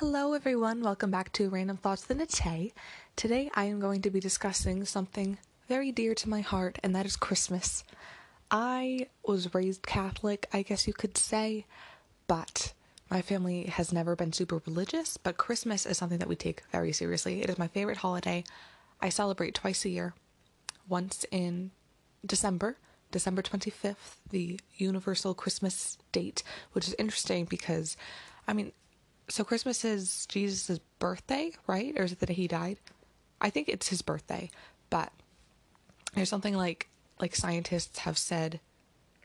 [0.00, 0.80] Hello, everyone.
[0.80, 2.72] Welcome back to Random Thoughts the Nate.
[3.16, 7.04] Today, I am going to be discussing something very dear to my heart, and that
[7.04, 7.82] is Christmas.
[8.48, 11.66] I was raised Catholic, I guess you could say,
[12.28, 12.74] but
[13.10, 15.16] my family has never been super religious.
[15.16, 17.42] But Christmas is something that we take very seriously.
[17.42, 18.44] It is my favorite holiday.
[19.00, 20.14] I celebrate twice a year,
[20.88, 21.72] once in
[22.24, 22.76] December,
[23.10, 27.96] December 25th, the universal Christmas date, which is interesting because,
[28.46, 28.70] I mean,
[29.28, 31.94] so Christmas is Jesus' birthday, right?
[31.98, 32.78] Or is it the day he died?
[33.40, 34.50] I think it's his birthday,
[34.90, 35.12] but
[36.14, 36.88] there's something like
[37.20, 38.60] like scientists have said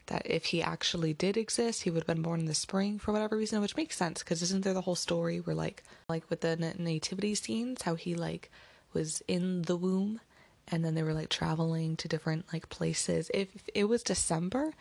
[0.07, 3.11] that if he actually did exist, he would have been born in the spring for
[3.13, 6.41] whatever reason, which makes sense because isn't there the whole story where like like with
[6.41, 8.51] the nativity scenes, how he like
[8.93, 10.19] was in the womb
[10.67, 13.29] and then they were like traveling to different like places.
[13.33, 14.73] If it was December,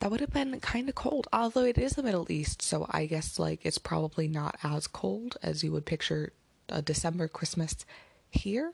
[0.00, 1.26] that would have been kind of cold.
[1.32, 5.36] Although it is the Middle East, so I guess like it's probably not as cold
[5.42, 6.32] as you would picture
[6.68, 7.74] a December Christmas
[8.30, 8.72] here.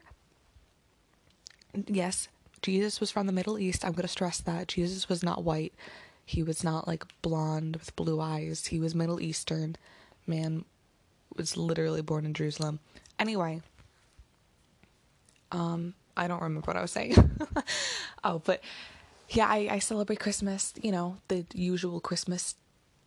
[1.87, 2.29] Yes,
[2.61, 3.85] Jesus was from the Middle East.
[3.85, 4.69] I'm going to stress that.
[4.69, 5.75] Jesus was not white.
[6.25, 8.67] He was not like blonde with blue eyes.
[8.67, 9.77] He was Middle Eastern.
[10.27, 10.65] Man
[11.37, 12.81] was literally born in Jerusalem.
[13.19, 13.63] Anyway,
[15.51, 17.17] um I don't remember what I was saying.
[18.25, 18.63] oh, but
[19.33, 22.55] yeah, I, I celebrate Christmas, you know, the usual Christmas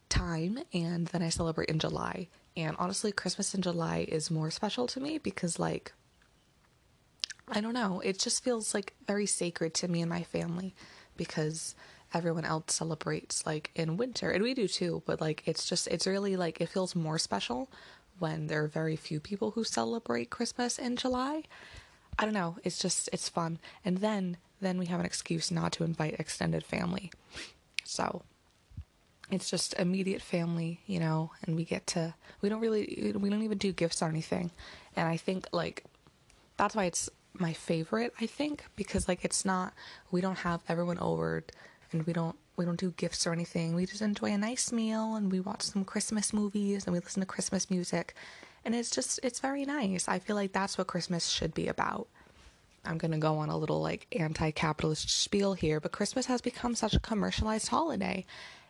[0.10, 2.28] time, and then I celebrate in July.
[2.58, 5.94] And honestly, Christmas in July is more special to me because, like,
[7.48, 10.74] I don't know, it just feels like very sacred to me and my family
[11.16, 11.76] because
[12.14, 16.08] everyone else celebrates like in winter, and we do too, but like, it's just, it's
[16.08, 17.70] really like, it feels more special
[18.18, 21.44] when there are very few people who celebrate Christmas in July.
[22.18, 23.60] I don't know, it's just, it's fun.
[23.84, 27.12] And then then we have an excuse not to invite extended family.
[27.84, 28.24] So
[29.32, 33.44] it's just immediate family, you know, and we get to, we don't really, we don't
[33.44, 34.52] even do gifts or anything.
[34.96, 35.84] And I think, like,
[36.58, 39.74] that's why it's my favorite, I think, because, like, it's not,
[40.12, 41.44] we don't have everyone over
[41.92, 43.76] and we don't, we don't do gifts or anything.
[43.76, 47.22] We just enjoy a nice meal and we watch some Christmas movies and we listen
[47.22, 48.16] to Christmas music.
[48.64, 50.08] And it's just, it's very nice.
[50.08, 52.08] I feel like that's what Christmas should be about.
[52.86, 56.42] I'm going to go on a little like anti capitalist spiel here, but Christmas has
[56.42, 58.26] become such a commercialized holiday.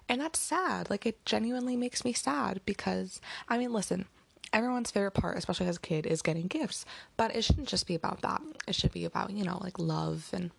[0.08, 0.90] And that's sad.
[0.90, 4.06] Like, it genuinely makes me sad because, I mean, listen,
[4.54, 6.86] everyone's favorite part, especially as a kid, is getting gifts.
[7.18, 8.42] But it shouldn't just be about that.
[8.68, 10.52] It should be about, you know, like love and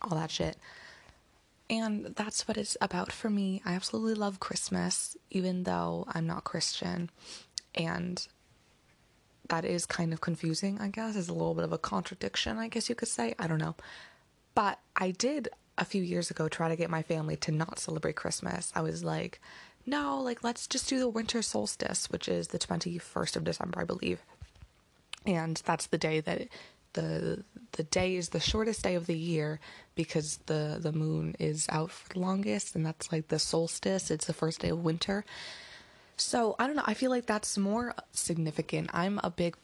[0.00, 0.56] all that shit.
[1.68, 3.62] And that's what it's about for me.
[3.64, 7.10] I absolutely love Christmas, even though I'm not Christian.
[7.74, 8.26] And
[9.48, 11.16] that is kind of confusing, I guess.
[11.16, 13.34] Is a little bit of a contradiction, I guess you could say.
[13.38, 13.74] I don't know.
[14.54, 18.16] But I did a few years ago try to get my family to not celebrate
[18.16, 18.72] Christmas.
[18.74, 19.40] I was like,
[19.86, 23.84] no, like let's just do the winter solstice, which is the 21st of December, I
[23.84, 24.22] believe.
[25.26, 26.48] And that's the day that
[26.94, 29.58] the the day is the shortest day of the year
[29.94, 34.10] because the the moon is out for the longest and that's like the solstice.
[34.10, 35.24] It's the first day of winter.
[36.16, 36.84] So I don't know.
[36.86, 38.90] I feel like that's more significant.
[38.92, 39.56] I'm a big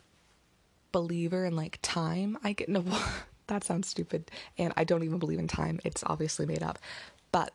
[0.92, 2.38] believer in like time.
[2.42, 2.84] I get no.
[3.46, 5.80] that sounds stupid, and I don't even believe in time.
[5.84, 6.78] It's obviously made up,
[7.32, 7.52] but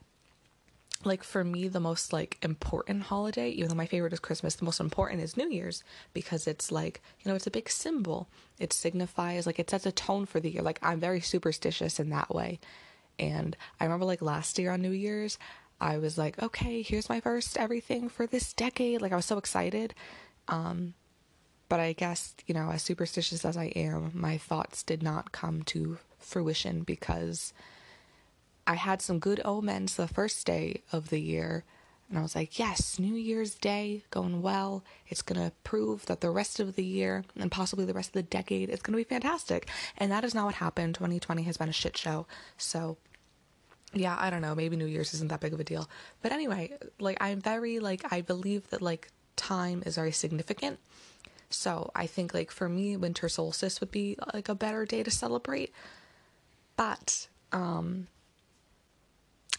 [1.06, 4.66] like for me the most like important holiday even though my favorite is christmas the
[4.66, 5.84] most important is new year's
[6.14, 8.28] because it's like you know it's a big symbol
[8.60, 12.10] it signifies like it sets a tone for the year like i'm very superstitious in
[12.10, 12.60] that way
[13.20, 15.38] and i remember like last year on new year's
[15.80, 19.02] I was like, okay, here's my first everything for this decade.
[19.02, 19.94] Like I was so excited.
[20.48, 20.94] Um,
[21.68, 25.64] but I guess, you know, as superstitious as I am, my thoughts did not come
[25.64, 27.54] to fruition because
[28.68, 31.64] I had some good omens the first day of the year.
[32.10, 34.84] And I was like, yes, New Year's Day going well.
[35.08, 38.14] It's going to prove that the rest of the year and possibly the rest of
[38.14, 39.68] the decade is going to be fantastic.
[39.98, 40.94] And that is not what happened.
[40.96, 42.28] 2020 has been a shit show.
[42.58, 42.98] So
[43.96, 45.90] yeah, I don't know, maybe New Year's isn't that big of a deal.
[46.22, 50.80] But anyway, like I'm very like I believe that like time is very significant.
[51.50, 55.12] So I think like for me winter solstice would be like a better day to
[55.12, 55.74] celebrate.
[56.76, 58.08] But um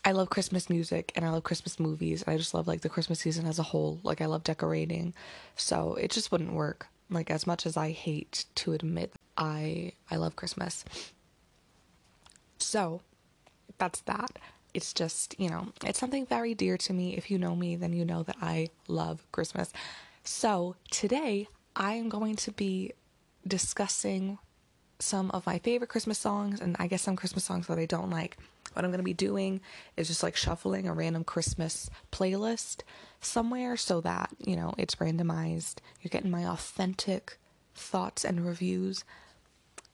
[0.05, 2.23] I love Christmas music and I love Christmas movies.
[2.23, 3.99] And I just love like the Christmas season as a whole.
[4.03, 5.15] Like I love decorating.
[5.57, 6.89] So it just wouldn't work.
[7.09, 10.85] Like as much as I hate to admit I I love Christmas.
[12.59, 13.03] So,
[13.79, 14.39] that's that.
[14.75, 17.17] It's just, you know, it's something very dear to me.
[17.17, 19.73] If you know me, then you know that I love Christmas.
[20.23, 22.93] So today I am going to be
[23.47, 24.39] discussing
[24.99, 28.11] some of my favorite Christmas songs and I guess some Christmas songs that I don't
[28.11, 28.37] like.
[28.73, 29.61] what I'm going to be doing
[29.97, 32.83] is just like shuffling a random Christmas playlist
[33.21, 35.77] somewhere so that, you know, it's randomized.
[36.03, 37.39] You're getting my authentic
[37.75, 39.05] thoughts and reviews.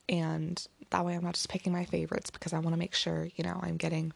[0.09, 3.29] And that way I'm not just picking my favorites because I want to make sure,
[3.35, 4.13] you know, I'm getting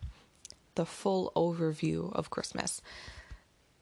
[0.74, 2.80] the full overview of Christmas.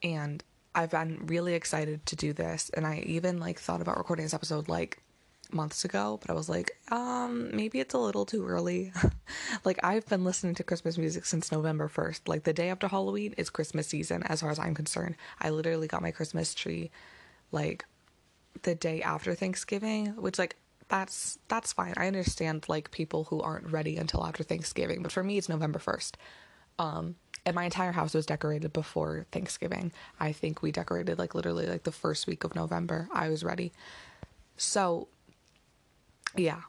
[0.01, 0.43] And
[0.73, 2.71] I've been really excited to do this.
[2.73, 5.01] And I even like thought about recording this episode like
[5.51, 8.93] months ago, but I was like, um, maybe it's a little too early.
[9.65, 12.21] like I've been listening to Christmas music since November 1st.
[12.27, 15.15] Like the day after Halloween is Christmas season as far as I'm concerned.
[15.41, 16.91] I literally got my Christmas tree
[17.51, 17.85] like
[18.63, 20.55] the day after Thanksgiving, which like
[20.87, 21.93] that's that's fine.
[21.97, 25.79] I understand like people who aren't ready until after Thanksgiving, but for me it's November
[25.79, 26.13] 1st.
[26.79, 27.15] Um
[27.45, 29.91] and my entire house was decorated before Thanksgiving.
[30.19, 33.07] I think we decorated like literally like the first week of November.
[33.13, 33.71] I was ready.
[34.57, 35.07] So
[36.35, 36.61] yeah.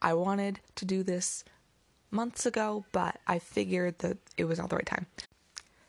[0.00, 1.44] I wanted to do this
[2.10, 5.06] months ago, but I figured that it was not the right time.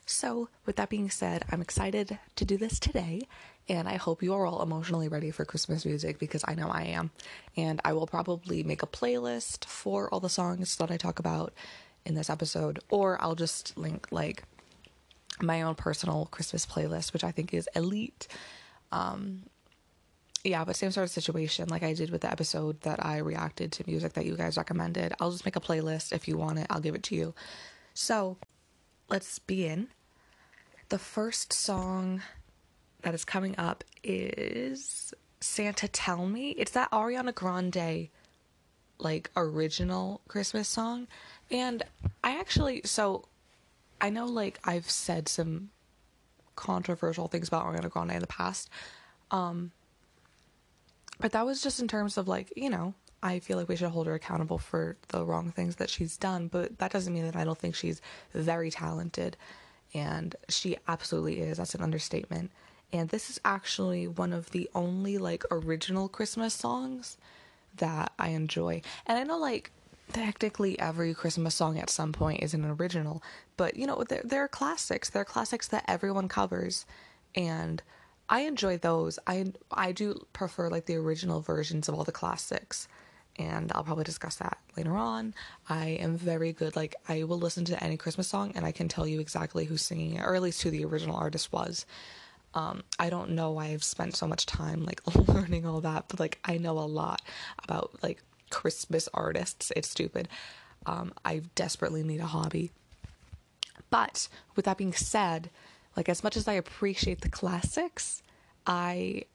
[0.06, 3.22] So, with that being said, I'm excited to do this today,
[3.70, 6.84] and I hope you are all emotionally ready for Christmas music because I know I
[6.84, 7.12] am.
[7.56, 11.54] And I will probably make a playlist for all the songs that I talk about
[12.06, 14.44] in this episode, or I'll just link like
[15.42, 18.28] my own personal Christmas playlist, which I think is elite.
[18.92, 19.44] Um,
[20.44, 23.72] yeah, but same sort of situation like I did with the episode that I reacted
[23.74, 25.14] to music that you guys recommended.
[25.22, 27.34] I'll just make a playlist if you want it, I'll give it to you.
[27.94, 28.38] So,
[29.10, 29.88] let's begin.
[30.90, 32.22] The first song
[33.04, 36.52] that is coming up is Santa Tell Me.
[36.52, 38.10] It's that Ariana Grande
[39.00, 41.08] like original Christmas song.
[41.52, 41.84] And
[42.24, 43.26] I actually so
[44.02, 45.70] I know like I've said some
[46.56, 48.70] controversial things about Ariana Grande in the past.
[49.32, 49.72] Um
[51.20, 53.90] but that was just in terms of like, you know, I feel like we should
[53.90, 57.36] hold her accountable for the wrong things that she's done, but that doesn't mean that
[57.36, 58.02] I don't think she's
[58.34, 59.38] very talented.
[59.94, 61.58] And she absolutely is.
[61.58, 62.52] That's an understatement.
[62.94, 67.18] And this is actually one of the only like original Christmas songs
[67.78, 68.84] that I enjoy.
[69.08, 69.72] And I know like
[70.14, 73.24] technically every Christmas song at some point is an original,
[73.58, 75.10] but you know, they're, they're classics.
[75.10, 76.86] They're classics that everyone covers.
[77.34, 77.82] And
[78.30, 79.20] I enjoy those.
[79.28, 82.88] I I do prefer like the original versions of all the classics,
[83.38, 85.34] and I'll probably discuss that later on.
[85.68, 86.76] I am very good.
[86.76, 89.82] Like I will listen to any Christmas song, and I can tell you exactly who's
[89.82, 91.86] singing it, or at least who the original artist was.
[92.56, 96.20] Um, I don't know why I've spent so much time like learning all that, but
[96.20, 97.22] like I know a lot
[97.64, 99.72] about like Christmas artists.
[99.76, 100.28] It's stupid.
[100.86, 102.72] Um, I desperately need a hobby.
[103.90, 105.50] But with that being said,
[105.96, 108.22] like as much as I appreciate the classics,
[108.66, 109.26] I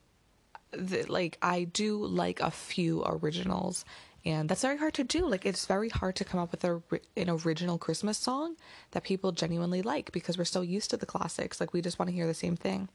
[1.08, 3.84] like I do like a few originals
[4.24, 6.82] and that's very hard to do like it's very hard to come up with a,
[7.16, 8.56] an original christmas song
[8.90, 12.08] that people genuinely like because we're so used to the classics like we just want
[12.08, 12.88] to hear the same thing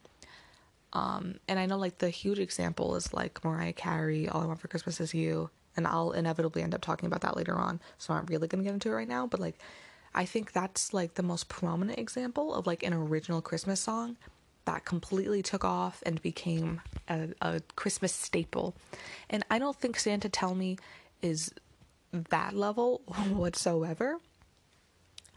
[0.93, 4.59] um and i know like the huge example is like mariah carey all i want
[4.59, 8.13] for christmas is you and i'll inevitably end up talking about that later on so
[8.13, 9.57] i'm not really gonna get into it right now but like
[10.15, 14.17] I think that's like the most prominent example of like an original Christmas song
[14.65, 18.75] that completely took off and became a, a Christmas staple.
[19.29, 20.77] And I don't think Santa Tell Me
[21.21, 21.51] is
[22.11, 24.19] that level whatsoever.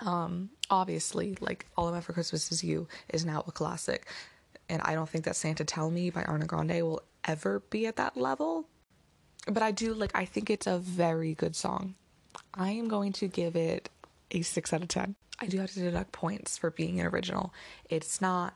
[0.00, 4.06] Um, obviously, like All I Want for Christmas Is You is now a classic,
[4.68, 7.96] and I don't think that Santa Tell Me by Ariana Grande will ever be at
[7.96, 8.66] that level.
[9.46, 10.10] But I do like.
[10.14, 11.94] I think it's a very good song.
[12.55, 13.88] I am going to give it
[14.31, 15.14] a 6 out of 10.
[15.38, 17.52] I do have to deduct points for being an original.
[17.88, 18.55] It's not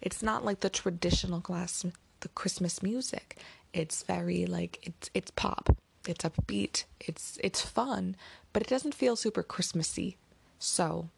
[0.00, 1.84] it's not like the traditional class
[2.20, 3.38] the Christmas music.
[3.72, 5.76] It's very like it's it's pop.
[6.06, 6.84] It's upbeat.
[7.00, 8.16] It's it's fun,
[8.52, 10.16] but it doesn't feel super Christmassy.
[10.58, 11.08] So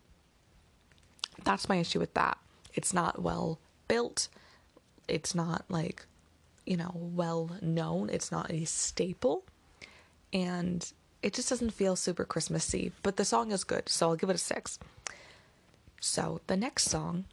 [1.44, 2.38] that's my issue with that.
[2.74, 3.58] It's not well
[3.90, 4.28] built.
[5.08, 6.06] It's not like,
[6.64, 8.08] you know, well known.
[8.08, 9.42] It's not a staple.
[10.32, 10.80] And
[11.24, 14.36] it just doesn't feel super Christmassy, but the song is good, so I'll give it
[14.36, 14.78] a six.
[16.00, 17.24] So the next song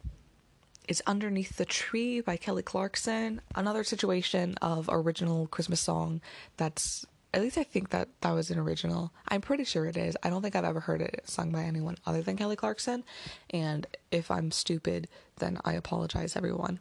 [0.88, 6.20] is Underneath the Tree by Kelly Clarkson, another situation of original Christmas song
[6.56, 9.12] that's at least I think that that was an original.
[9.28, 10.16] I'm pretty sure it is.
[10.22, 13.04] I don't think I've ever heard it sung by anyone other than Kelly Clarkson.
[13.50, 16.80] And if I'm stupid, then I apologize, everyone.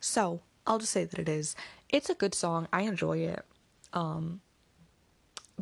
[0.00, 1.54] So I'll just say that it is.
[1.88, 2.66] It's a good song.
[2.72, 3.44] I enjoy it.
[3.92, 4.40] Um,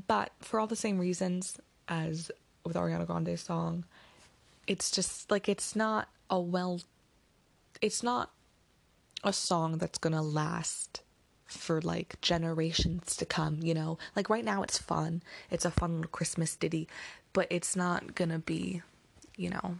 [0.06, 1.58] but for all the same reasons
[1.88, 2.30] as
[2.64, 3.84] with Ariana Grande's song,
[4.66, 6.80] it's just like it's not a well
[7.80, 8.30] it's not
[9.22, 11.02] a song that's to last
[11.46, 13.98] for like generations to come, you know?
[14.14, 15.22] Like right now it's fun.
[15.50, 16.88] It's a fun little Christmas ditty,
[17.32, 18.82] but it's not gonna be,
[19.36, 19.78] you know,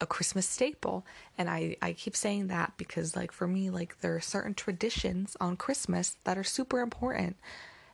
[0.00, 1.04] a Christmas staple.
[1.36, 5.36] And I, I keep saying that because, like, for me, like, there are certain traditions
[5.40, 7.36] on Christmas that are super important.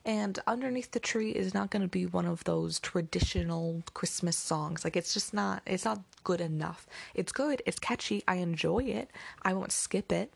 [0.04, 4.84] And Underneath the Tree is not going to be one of those traditional Christmas songs.
[4.84, 6.86] Like, it's just not, it's not good enough.
[7.14, 9.10] It's good, it's catchy, I enjoy it,
[9.42, 10.32] I won't skip it,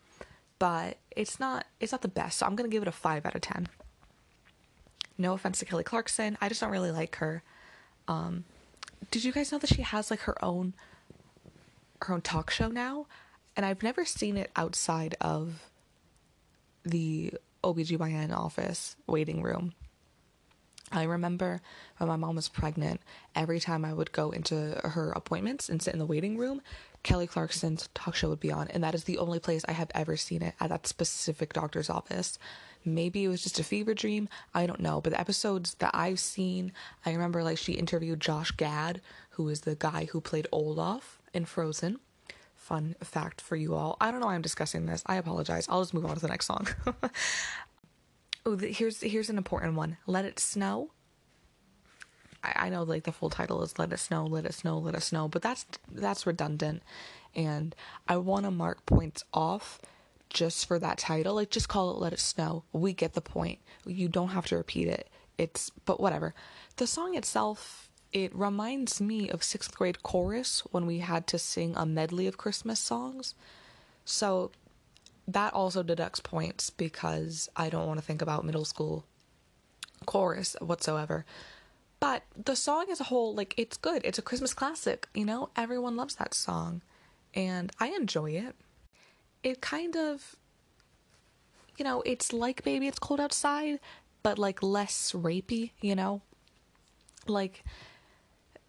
[0.58, 2.38] but it's not, it's not the best.
[2.38, 3.68] So I'm to give it a 5 out of 10.
[5.16, 7.42] No offense to Kelly Clarkson, I just don't really like her.
[8.06, 8.44] Um,
[9.10, 10.74] did you guys know that she has like her own
[12.02, 13.06] her own talk show now,
[13.56, 15.68] and I've never seen it outside of
[16.84, 17.34] the
[17.64, 19.74] OBGYN office waiting room.
[20.90, 21.60] I remember
[21.98, 23.00] when my mom was pregnant,
[23.34, 26.62] every time I would go into her appointments and sit in the waiting room,
[27.02, 29.90] Kelly Clarkson's talk show would be on, and that is the only place I have
[29.94, 32.38] ever seen it at that specific doctor's office.
[32.84, 36.20] Maybe it was just a fever dream, I don't know, but the episodes that I've
[36.20, 36.72] seen,
[37.04, 39.00] I remember like she interviewed Josh Gad,
[39.30, 42.00] who is the guy who played Olaf in Frozen.
[42.54, 43.96] Fun fact for you all.
[44.00, 45.02] I don't know why I'm discussing this.
[45.06, 45.66] I apologize.
[45.68, 46.68] I'll just move on to the next song.
[48.46, 49.96] oh, here's here's an important one.
[50.06, 50.90] Let it snow.
[52.56, 54.94] I, I know like the full title is "Let It Snow, Let It Snow, Let
[54.94, 56.82] It Snow," but that's that's redundant,
[57.34, 57.74] and
[58.06, 59.80] I want to mark points off
[60.30, 61.34] just for that title.
[61.34, 63.58] Like just call it "Let It Snow." We get the point.
[63.86, 65.08] You don't have to repeat it.
[65.36, 66.34] It's but whatever.
[66.76, 71.74] The song itself it reminds me of sixth grade chorus when we had to sing
[71.76, 73.34] a medley of Christmas songs.
[74.04, 74.50] So
[75.26, 79.04] that also deducts points because I don't want to think about middle school
[80.06, 81.26] chorus whatsoever.
[82.00, 84.02] But the song as a whole, like, it's good.
[84.04, 85.50] It's a Christmas classic, you know?
[85.56, 86.82] Everyone loves that song.
[87.34, 88.54] And I enjoy it.
[89.42, 90.36] It kind of,
[91.76, 93.80] you know, it's like Baby It's Cold Outside,
[94.22, 96.22] but like less rapey, you know?
[97.26, 97.64] Like,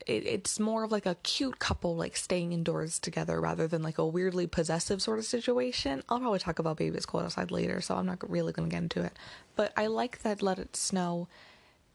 [0.08, 3.98] it, it's more of like a cute couple like staying indoors together rather than like
[3.98, 6.04] a weirdly possessive sort of situation.
[6.10, 8.78] I'll probably talk about Baby It's Cold Outside later, so I'm not really to get
[8.78, 9.14] into it.
[9.56, 11.28] But I like that Let It Snow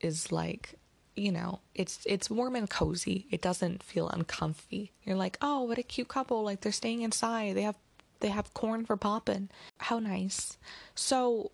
[0.00, 0.74] is like
[1.16, 3.26] you know, it's it's warm and cozy.
[3.30, 4.92] It doesn't feel uncomfy.
[5.04, 6.42] You're like, oh, what a cute couple!
[6.42, 7.54] Like they're staying inside.
[7.54, 7.76] They have
[8.24, 9.50] they have corn for popping.
[9.76, 10.56] How nice.
[10.94, 11.52] So,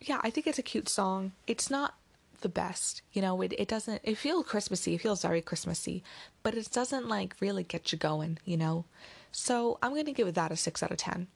[0.00, 1.32] yeah, I think it's a cute song.
[1.48, 1.94] It's not
[2.42, 3.02] the best.
[3.12, 4.94] You know, it, it doesn't, it feels Christmassy.
[4.94, 6.04] It feels very Christmassy,
[6.44, 8.84] but it doesn't like really get you going, you know?
[9.32, 11.26] So I'm going to give that a 6 out of 10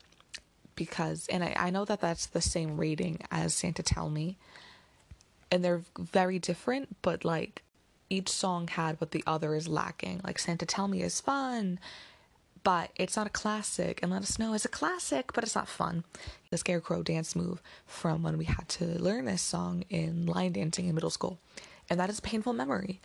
[0.76, 4.38] because, and I, I know that that's the same rating as Santa Tell Me.
[5.50, 7.62] And they're very different, but like
[8.08, 10.20] each song had what the other is lacking.
[10.24, 11.78] Like Santa Tell Me is fun,
[12.62, 14.00] but it's not a classic.
[14.02, 16.04] And Let It Snow is a classic, but it's not fun.
[16.50, 20.86] The Scarecrow dance move from when we had to learn this song in line dancing
[20.86, 21.38] in middle school.
[21.88, 23.00] And that is a painful memory.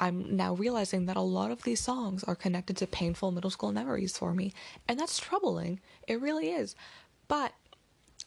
[0.00, 3.70] I'm now realizing that a lot of these songs are connected to painful middle school
[3.70, 4.52] memories for me,
[4.88, 5.78] and that's troubling.
[6.08, 6.74] It really is.
[7.28, 7.52] But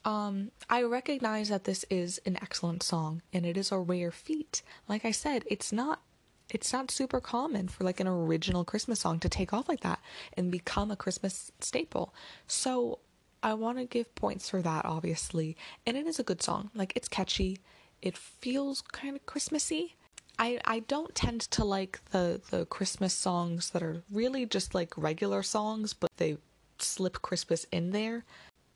[0.06, 4.62] um, I recognize that this is an excellent song, and it is a rare feat.
[4.88, 6.02] Like I said, it's not
[6.50, 10.00] it's not super common for like an original Christmas song to take off like that
[10.38, 12.14] and become a Christmas staple.
[12.46, 13.00] So
[13.42, 15.58] I want to give points for that, obviously.
[15.88, 16.70] And it is a good song.
[16.76, 17.58] Like it's catchy.
[18.02, 19.96] It feels kind of Christmassy.
[20.38, 24.94] I, I don't tend to like the, the Christmas songs that are really just like
[24.96, 26.38] regular songs, but they
[26.78, 28.24] slip Christmas in there.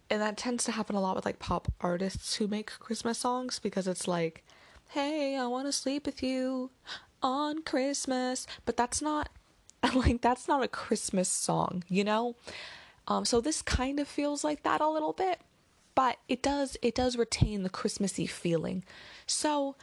[0.10, 3.60] And that tends to happen a lot with like pop artists who make Christmas songs
[3.60, 4.44] because it's like,
[4.90, 6.72] hey, I want to sleep with you
[7.22, 9.30] on Christmas, but that's not
[9.96, 12.36] like that's not a Christmas song, you know?
[13.08, 15.40] Um so this kind of feels like that a little bit,
[15.96, 18.84] but it does it does retain the Christmassy feeling.
[19.28, 19.76] So,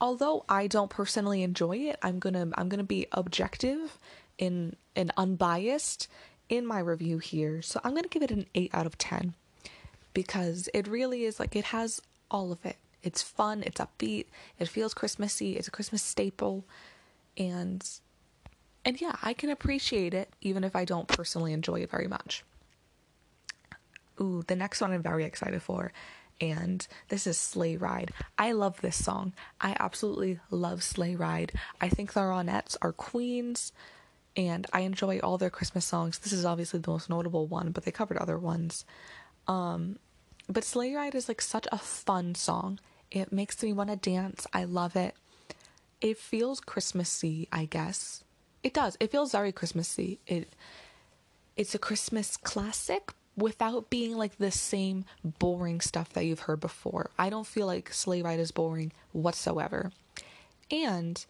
[0.00, 3.98] although I don't personally enjoy it, I'm to I'm to be objective
[4.38, 6.08] in and unbiased
[6.48, 7.62] in my review here.
[7.62, 9.34] So, I'm to give it an 8 out of 10
[10.14, 12.00] because it really is like it has
[12.30, 12.76] all of it.
[13.02, 14.26] It's fun, it's upbeat,
[14.58, 16.64] it feels Christmassy, it's a Christmas staple,
[17.36, 17.84] and
[18.84, 22.44] and yeah, I can appreciate it even if I don't personally enjoy it very much.
[24.20, 25.92] Ooh, the next one I'm very excited for,
[26.40, 28.12] and this is Sleigh Ride.
[28.38, 29.32] I love this song.
[29.60, 31.52] I absolutely love Sleigh Ride.
[31.80, 33.72] I think the Ronettes are queens,
[34.36, 36.18] and I enjoy all their Christmas songs.
[36.18, 38.84] This is obviously the most notable one, but they covered other ones.
[39.48, 39.98] Um,
[40.48, 42.78] but Sleigh Ride is like such a fun song.
[43.10, 44.46] It makes me want to dance.
[44.52, 45.14] I love it.
[46.00, 48.24] It feels Christmassy, I guess.
[48.62, 48.96] It does.
[49.00, 50.18] It feels very Christmassy.
[50.26, 50.52] It
[51.56, 57.10] it's a Christmas classic without being like the same boring stuff that you've heard before.
[57.18, 59.90] I don't feel like Sleigh Ride is boring whatsoever.
[60.70, 61.24] And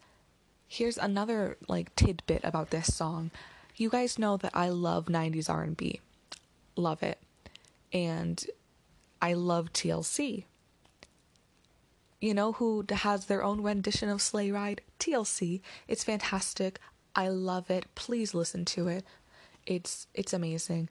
[0.68, 3.30] here's another like tidbit about this song.
[3.76, 6.00] You guys know that I love 90s R&B.
[6.76, 7.18] Love it.
[7.92, 8.44] And
[9.20, 10.44] I love TLC.
[12.20, 14.80] You know who has their own rendition of Sleigh Ride?
[15.00, 15.60] TLC.
[15.88, 16.78] It's fantastic.
[17.14, 17.86] I love it.
[17.94, 19.04] Please listen to it.
[19.66, 20.88] It's it's amazing.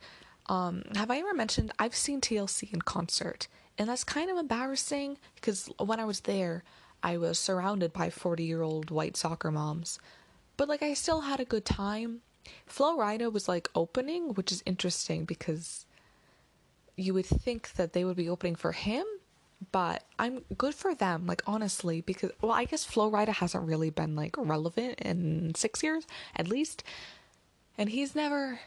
[0.48, 5.17] Um, have I ever mentioned I've seen TLC in concert, and that's kind of embarrassing
[5.36, 6.63] because when I was there,
[7.03, 10.00] I was surrounded by forty-year-old white soccer moms,
[10.58, 12.22] but like I still had a good time.
[12.65, 15.86] Flo Rida was like opening, which is interesting because
[17.01, 19.05] you would think that they would be opening for him,
[19.72, 23.89] but I'm good for them, like honestly, because well, I guess Flo Rida hasn't really
[23.89, 26.84] been like relevant in six years at least,
[27.77, 28.60] and he's never.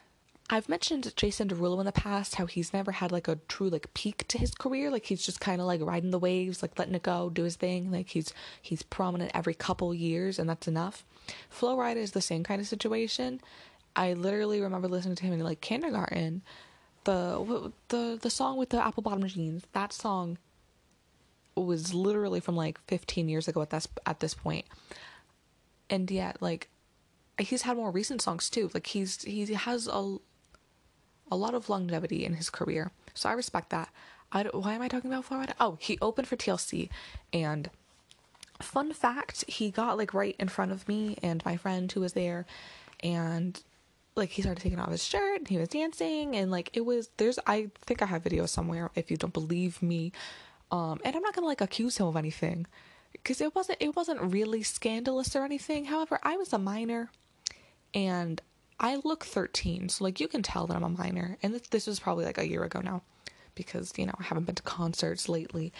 [0.50, 3.94] I've mentioned Jason Derulo in the past, how he's never had like a true like
[3.94, 4.90] peak to his career.
[4.90, 7.56] Like he's just kind of like riding the waves, like letting it go, do his
[7.56, 7.90] thing.
[7.90, 11.04] Like he's he's prominent every couple years, and that's enough.
[11.48, 13.40] Flo Rida is the same kind of situation.
[13.96, 16.42] I literally remember listening to him in like kindergarten.
[17.04, 19.64] The the the song with the apple bottom jeans.
[19.72, 20.38] That song
[21.54, 24.64] was literally from like 15 years ago at this at this point.
[25.90, 26.68] And yet like
[27.38, 28.70] he's had more recent songs too.
[28.72, 30.16] Like he's he has a
[31.30, 32.90] a lot of longevity in his career.
[33.14, 33.88] So I respect that.
[34.32, 35.54] I why am I talking about Flo Rida?
[35.60, 36.88] Oh, he opened for TLC
[37.32, 37.70] and
[38.60, 42.12] fun fact, he got like right in front of me and my friend who was
[42.12, 42.46] there
[43.00, 43.62] and
[44.16, 47.10] like he started taking off his shirt and he was dancing and like it was
[47.16, 50.12] there's I think I have videos somewhere if you don't believe me
[50.70, 52.66] um, and I'm not gonna like accuse him of anything
[53.12, 55.86] because it wasn't it wasn't really scandalous or anything.
[55.86, 57.10] However, I was a minor,
[57.94, 58.40] and
[58.78, 61.38] I look 13, so like you can tell that I'm a minor.
[61.42, 63.02] And this, this was probably like a year ago now,
[63.54, 65.72] because you know I haven't been to concerts lately.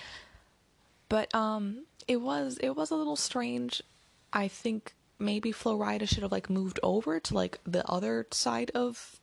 [1.09, 3.83] But um, it was it was a little strange.
[4.33, 8.71] I think maybe Flo Rida should have like moved over to like the other side
[8.75, 9.21] of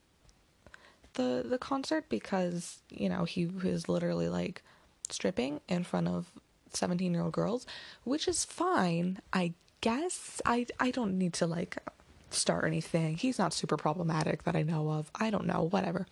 [1.14, 4.64] the the concert because you know he was literally like
[5.10, 6.32] stripping in front of
[6.74, 7.66] 17 year old girls,
[8.04, 10.42] which is fine, I guess.
[10.46, 11.78] I, I don't need to like
[12.30, 13.18] start anything.
[13.18, 15.12] He's not super problematic that I know of.
[15.16, 16.08] I don't know, whatever.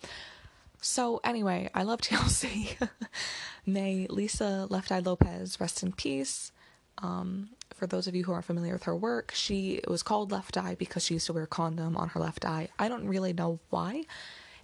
[0.82, 2.88] So, anyway, I love TLC.
[3.66, 6.52] May Lisa Left Eye Lopes rest in peace.
[6.98, 10.56] Um, for those of you who aren't familiar with her work, she was called Left
[10.56, 12.68] Eye because she used to wear a condom on her left eye.
[12.78, 14.04] I don't really know why.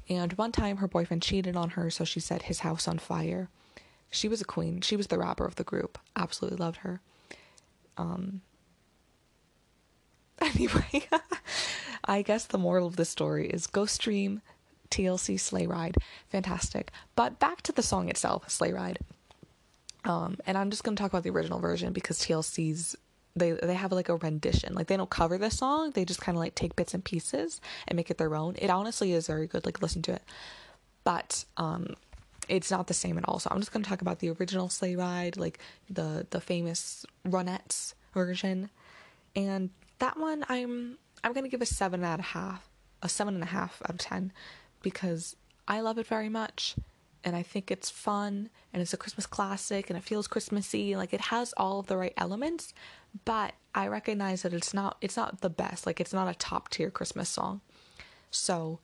[0.08, 3.48] And one time her boyfriend cheated on her, so she set his house on fire
[4.10, 4.80] she was a queen.
[4.80, 5.98] She was the rapper of the group.
[6.14, 7.00] Absolutely loved her.
[7.96, 8.42] Um
[10.40, 11.08] anyway,
[12.04, 14.42] I guess the moral of the story is go stream
[14.90, 15.96] TLC Sleigh Ride.
[16.28, 16.90] Fantastic.
[17.14, 18.98] But back to the song itself, Sleigh Ride.
[20.06, 22.96] Um, and I'm just gonna talk about the original version because TLC's
[23.34, 24.74] they they have like a rendition.
[24.74, 27.60] Like they don't cover the song, they just kind of like take bits and pieces
[27.86, 28.54] and make it their own.
[28.58, 29.66] It honestly is very good.
[29.66, 30.22] Like listen to it.
[31.04, 31.94] But um,
[32.48, 33.38] it's not the same at all.
[33.38, 35.58] So I'm just to talk about the original sleigh ride, like
[35.90, 38.70] the the famous Ronettes version,
[39.34, 42.68] and that one I'm I'm to give a seven out of half,
[43.02, 44.32] a seven and a half out of ten,
[44.82, 45.36] because
[45.68, 46.76] I love it very much,
[47.26, 50.94] and I think it's fun and it's a Christmas classic and it feels Christmassy.
[50.94, 52.72] Like it has all of the right elements,
[53.24, 55.86] but I recognize that it's not it's not the best.
[55.86, 57.62] Like it's not a top tier Christmas song.
[58.30, 58.78] So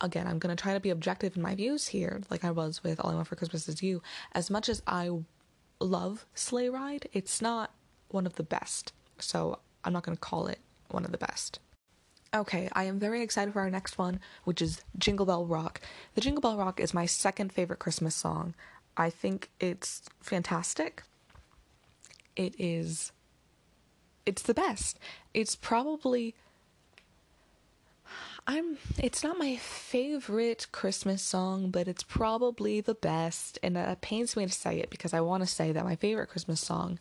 [0.00, 2.84] again, I'm going to try to be objective in my views here, like I was
[2.84, 4.00] with All I Want for Christmas Is You.
[4.32, 5.10] As much as I
[5.80, 7.72] love Sleigh Ride, it's not
[8.08, 8.92] one of the best.
[9.18, 11.58] So I'm not going to call it one of the best.
[12.34, 15.82] Okay, I am very excited for our next one, which is Jingle Bell Rock.
[16.14, 18.54] The Jingle Bell Rock is my second favorite Christmas song.
[18.96, 21.02] I think it's fantastic.
[22.34, 23.12] It is.
[24.24, 24.98] It's the best.
[25.34, 26.34] It's probably
[28.46, 34.36] I'm it's not my favorite Christmas song, but it's probably the best and it pains
[34.36, 36.98] me to say it because I want to say that my favorite Christmas song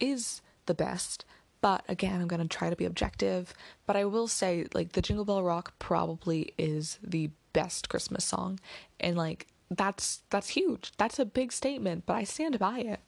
[0.00, 1.24] is the best.
[1.62, 3.54] But again, I'm going to try to be objective,
[3.86, 8.58] but I will say like the Jingle Bell Rock probably is the best Christmas song
[8.98, 10.92] and like that's that's huge.
[10.98, 13.00] That's a big statement, but I stand by it.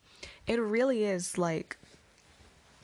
[0.47, 1.77] It really is like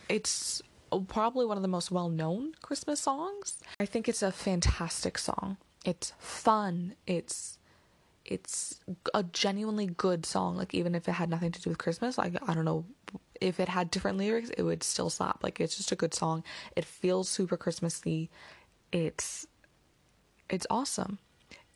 [0.09, 0.61] it's
[1.09, 3.59] probably one of the most well known Christmas songs.
[3.78, 5.56] I think it's a fantastic song.
[5.85, 6.94] It's fun.
[7.06, 7.59] It's
[8.24, 8.80] it's
[9.14, 10.56] a genuinely good song.
[10.56, 12.85] Like even if it had nothing to do with Christmas, like I don't know
[13.40, 15.42] if it had different lyrics, it would still slap.
[15.42, 16.44] Like it's just a good song.
[16.76, 18.31] It feels super Christmassy.
[18.92, 19.46] It's
[20.48, 21.18] it's awesome.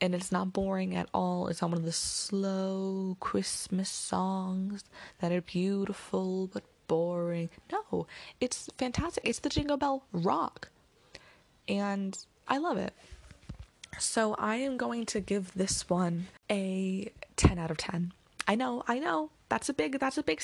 [0.01, 1.49] And it's not boring at all.
[1.49, 4.85] It's not one of the slow Christmas songs
[5.21, 7.49] that are beautiful but boring.
[7.73, 8.07] No,
[8.41, 9.25] it's fantastic.
[9.27, 10.69] It's the Jingle Bell rock.
[11.69, 12.93] And I love it.
[13.99, 18.13] So I am going to give this one a 10 out of 10.
[18.47, 19.31] I know, I know.
[19.49, 20.43] That's a big that's a big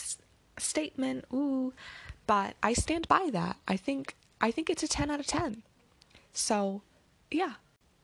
[0.63, 1.25] statement.
[1.33, 1.73] Ooh,
[2.27, 3.57] but I stand by that.
[3.67, 5.63] I think I think it's a 10 out of 10.
[6.33, 6.83] So,
[7.31, 7.55] yeah.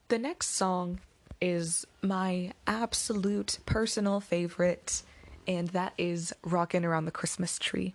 [0.08, 1.00] The next song
[1.40, 5.02] is my absolute personal favorite
[5.48, 7.94] and that is Rockin' Around the Christmas Tree.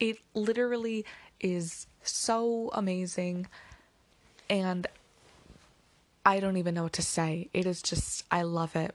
[0.00, 1.04] It literally
[1.40, 3.46] is so amazing
[4.48, 4.86] and
[6.26, 7.48] I don't even know what to say.
[7.52, 8.94] It is just, I love it.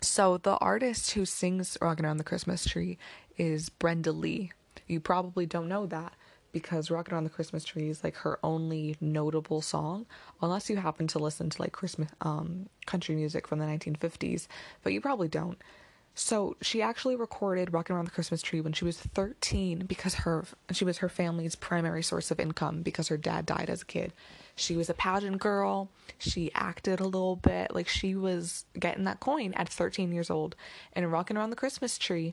[0.00, 2.98] So, the artist who sings Rockin' Around the Christmas Tree
[3.36, 4.52] is Brenda Lee.
[4.86, 6.12] You probably don't know that
[6.52, 10.06] because Rockin' Around the Christmas Tree is like her only notable song,
[10.40, 14.46] unless you happen to listen to like Christmas um, country music from the 1950s,
[14.82, 15.58] but you probably don't.
[16.18, 20.46] So she actually recorded "Rockin' Around the Christmas Tree" when she was 13 because her
[20.70, 24.14] she was her family's primary source of income because her dad died as a kid.
[24.54, 25.90] She was a pageant girl.
[26.16, 30.56] She acted a little bit like she was getting that coin at 13 years old.
[30.94, 32.32] And "Rockin' Around the Christmas Tree"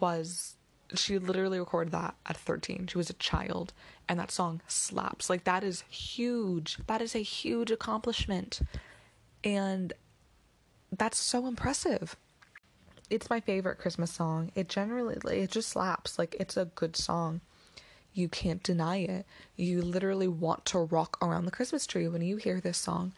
[0.00, 0.56] was
[0.94, 2.86] she literally recorded that at 13.
[2.86, 3.72] She was a child
[4.08, 5.30] and that song slaps.
[5.30, 6.78] Like that is huge.
[6.86, 8.60] That is a huge accomplishment.
[9.42, 9.92] And
[10.92, 12.16] that's so impressive.
[13.10, 14.50] It's my favorite Christmas song.
[14.54, 16.18] It generally it just slaps.
[16.18, 17.40] Like it's a good song.
[18.12, 19.26] You can't deny it.
[19.56, 23.12] You literally want to rock around the Christmas tree when you hear this song.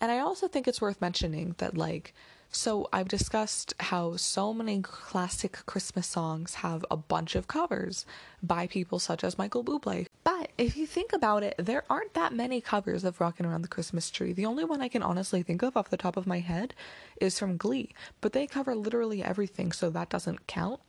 [0.00, 2.14] And I also think it's worth mentioning that like
[2.54, 8.04] so I've discussed how so many classic Christmas songs have a bunch of covers
[8.42, 10.06] by people such as Michael Bublé.
[10.22, 13.68] But if you think about it, there aren't that many covers of Rockin' Around the
[13.68, 14.34] Christmas Tree.
[14.34, 16.74] The only one I can honestly think of off the top of my head
[17.22, 20.80] is from Glee, but they cover literally everything, so that doesn't count.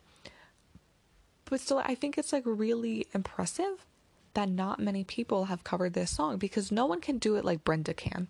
[1.46, 3.86] But still, I think it's like really impressive
[4.34, 7.64] that not many people have covered this song because no one can do it like
[7.64, 8.28] Brenda can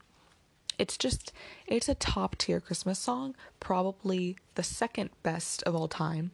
[0.78, 1.32] it's just
[1.68, 6.32] it's a top tier christmas song probably the second best of all time.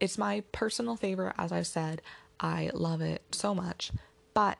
[0.00, 2.02] It's my personal favorite as i've said.
[2.40, 3.92] I love it so much.
[4.34, 4.58] But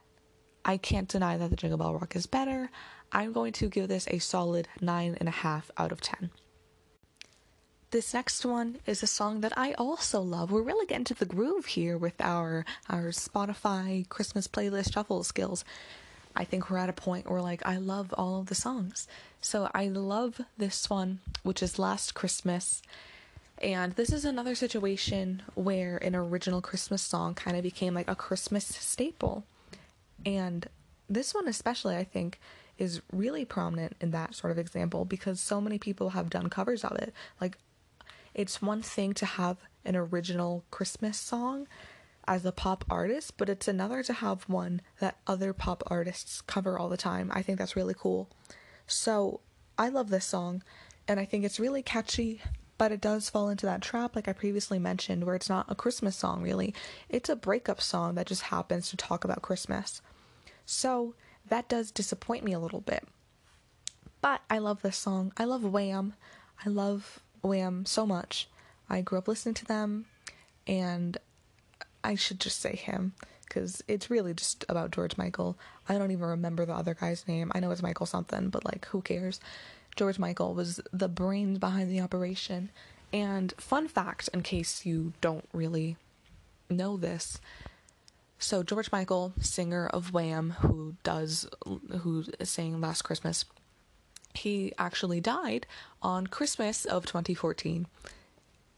[0.65, 2.71] i can't deny that the jingle bell rock is better.
[3.11, 6.31] I'm going to give this a solid nine and a half out of ten.
[7.93, 10.51] This next one is a song that I also love.
[10.51, 15.63] We're really getting to the groove here with our our Spotify Christmas playlist shuffle skills.
[16.35, 19.07] I think we're at a point where like I love all of the songs.
[19.41, 22.83] So I love this one, which is Last Christmas.
[23.61, 28.17] And this is another situation where an original Christmas song kind of became like a
[28.17, 29.45] Christmas staple.
[30.25, 30.69] And
[31.09, 32.41] this one especially I think
[32.79, 36.85] is really prominent in that sort of example because so many people have done covers
[36.85, 37.13] of it.
[37.41, 37.59] Like
[38.35, 41.67] it's one thing to have an original Christmas song
[42.27, 46.79] as a pop artist, but it's another to have one that other pop artists cover
[46.79, 47.31] all the time.
[47.35, 48.31] I think that's really cool.
[48.87, 49.41] So
[49.77, 50.63] I love this song,
[51.09, 52.41] and I think it's really catchy,
[52.79, 55.75] but it does fall into that trap, like I previously mentioned, where it's not a
[55.75, 56.75] Christmas song really.
[57.09, 60.01] It's a breakup song that just happens to talk about Christmas.
[60.65, 61.15] So
[61.49, 63.07] that does disappoint me a little bit.
[64.21, 65.33] But I love this song.
[65.37, 66.15] I love Wham.
[66.65, 68.49] I love Wham so much.
[68.89, 70.07] I grew up listening to them,
[70.67, 71.19] and
[72.05, 73.13] I should just say him
[73.47, 75.59] because it's really just about George Michael.
[75.89, 77.53] I don't even remember the other guy's name.
[77.55, 79.41] I know it's Michael something, but like, who cares?
[79.95, 82.71] George Michael was the brains behind the operation.
[83.13, 85.97] And fun fact, in case you don't really
[86.71, 87.39] know this,
[88.39, 91.47] so George Michael, singer of Wham, who does
[92.01, 93.45] who sang Last Christmas,
[94.35, 95.67] he actually died
[96.03, 97.87] on Christmas of 2014.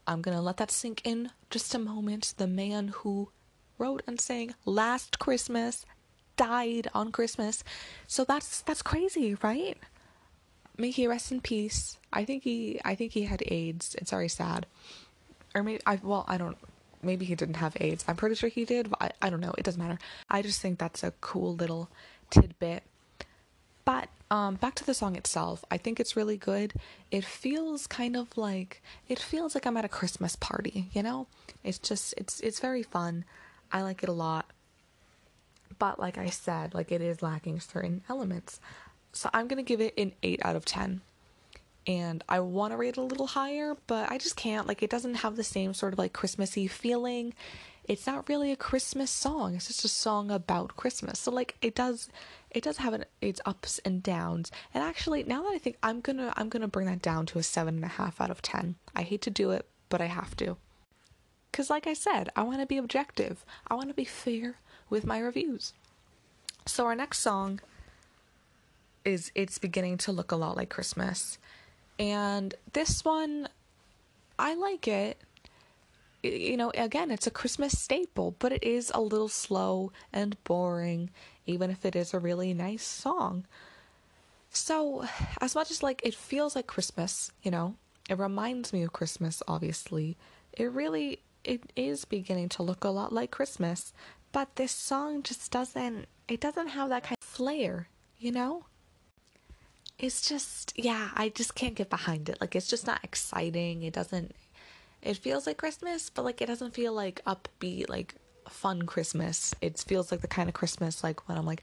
[0.07, 2.35] I'm gonna let that sink in just a moment.
[2.37, 3.31] The man who
[3.79, 5.85] wrote and sang Last Christmas
[6.37, 7.65] died on Christmas.
[8.07, 9.77] So that's that's crazy, right?
[10.77, 11.99] May he rest in peace.
[12.13, 13.95] I think he I think he had AIDS.
[13.99, 14.67] It's very sad.
[15.55, 16.59] Or maybe I well, I don't
[17.03, 18.05] maybe he didn't have AIDS.
[18.09, 19.55] I'm pretty sure he did, I, I don't know.
[19.57, 19.99] It doesn't matter.
[20.31, 21.91] I just think that's a cool little
[22.31, 22.83] tidbit.
[23.85, 26.73] But um, back to the song itself, I think it's really good.
[27.11, 31.27] It feels kind of like it feels like I'm at a Christmas party, you know?
[31.63, 33.25] It's just it's it's very fun.
[33.71, 34.47] I like it a lot.
[35.79, 38.61] But like I said, like it is lacking certain elements.
[39.13, 41.01] So I'm going to give it an 8 out of 10.
[41.87, 44.67] And I want to rate it a little higher, but I just can't.
[44.67, 47.35] Like it doesn't have the same sort of like Christmassy feeling.
[47.87, 49.55] It's not really a Christmas song.
[49.55, 51.19] It's just a song about Christmas.
[51.19, 52.09] So like it does
[52.51, 54.51] it does have an, its ups and downs.
[54.73, 57.43] And actually, now that I think I'm gonna I'm gonna bring that down to a
[57.43, 58.77] seven and a half out of ten.
[58.95, 60.57] I hate to do it, but I have to.
[61.55, 64.57] Because, like I said, I want to be objective, I want to be fair
[64.91, 65.73] with my reviews.
[66.67, 67.61] So, our next song
[69.05, 71.39] is It's Beginning to Look a Lot Like Christmas.
[71.97, 73.49] And this one,
[74.37, 75.21] I like it.
[76.25, 81.11] You know, again, it's a Christmas staple, but it is a little slow and boring,
[81.47, 83.47] even if it is a really nice song.
[84.51, 85.05] So,
[85.41, 87.75] as much as like it feels like Christmas, you know,
[88.09, 90.17] it reminds me of Christmas, obviously.
[90.53, 93.93] It really it is beginning to look a lot like Christmas,
[94.33, 98.65] but this song just doesn't it doesn't have that kind of flair, you know?
[99.99, 102.41] It's just yeah, I just can't get behind it.
[102.41, 103.83] Like it's just not exciting.
[103.83, 104.35] It doesn't
[105.05, 108.15] it feels like Christmas, but like it doesn't feel like upbeat like
[108.49, 109.55] fun Christmas.
[109.61, 111.63] It feels like the kind of Christmas like when I'm like,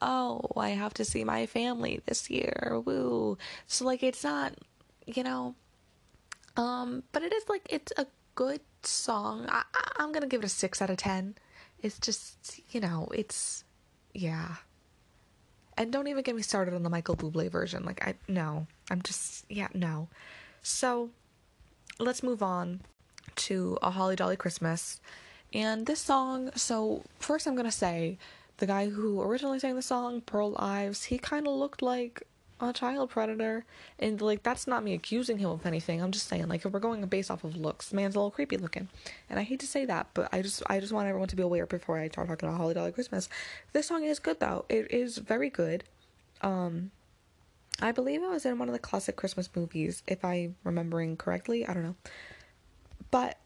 [0.00, 3.36] "Oh, I have to see my family this year." Woo.
[3.66, 4.54] So like it's not,
[5.06, 5.56] you know,
[6.56, 9.46] um, but it is like it's a good song.
[9.48, 11.34] I, I am gonna give it a six out of ten.
[11.82, 13.64] It's just you know it's
[14.14, 14.56] yeah.
[15.76, 17.84] And don't even get me started on the Michael Bublé version.
[17.84, 20.08] Like I no, I'm just yeah no.
[20.62, 21.10] So
[21.98, 22.80] let's move on
[23.36, 25.00] to a Holly Jolly Christmas.
[25.52, 28.18] And this song, so first I'm gonna say
[28.58, 32.22] the guy who originally sang the song, Burl Ives, he kind of looked like
[32.60, 33.64] a child predator.
[33.98, 36.02] And like that's not me accusing him of anything.
[36.02, 38.56] I'm just saying like if we're going based off of looks, man's a little creepy
[38.56, 38.88] looking.
[39.30, 41.42] And I hate to say that, but I just I just want everyone to be
[41.42, 43.28] aware before I start talking about Holly Jolly Christmas.
[43.72, 44.64] This song is good though.
[44.68, 45.84] It is very good.
[46.42, 46.90] Um
[47.80, 51.66] I believe it was in one of the classic Christmas movies, if I'm remembering correctly.
[51.66, 51.96] I don't know.
[53.10, 53.38] But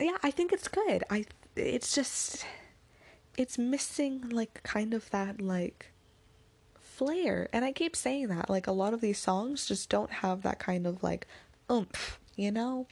[0.00, 1.04] yeah, I think it's good.
[1.10, 1.24] I
[1.56, 2.46] it's just
[3.36, 5.92] it's missing like kind of that like
[6.80, 7.48] flair.
[7.52, 8.48] And I keep saying that.
[8.48, 11.26] Like a lot of these songs just don't have that kind of like
[11.70, 12.86] oomph, you know?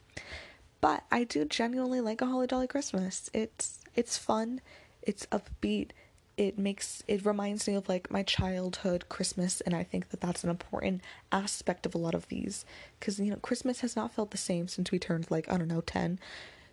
[0.81, 3.31] But I do genuinely like a Holly Jolly Christmas.
[3.33, 4.61] It's it's fun,
[5.03, 5.91] it's upbeat,
[6.37, 10.45] it makes it reminds me of like my childhood Christmas and I think that that's
[10.45, 11.01] an important
[11.33, 12.65] aspect of a lot of these.
[13.01, 15.69] Cuz you know Christmas has not felt the same since we turned like I don't
[15.69, 16.19] know 10.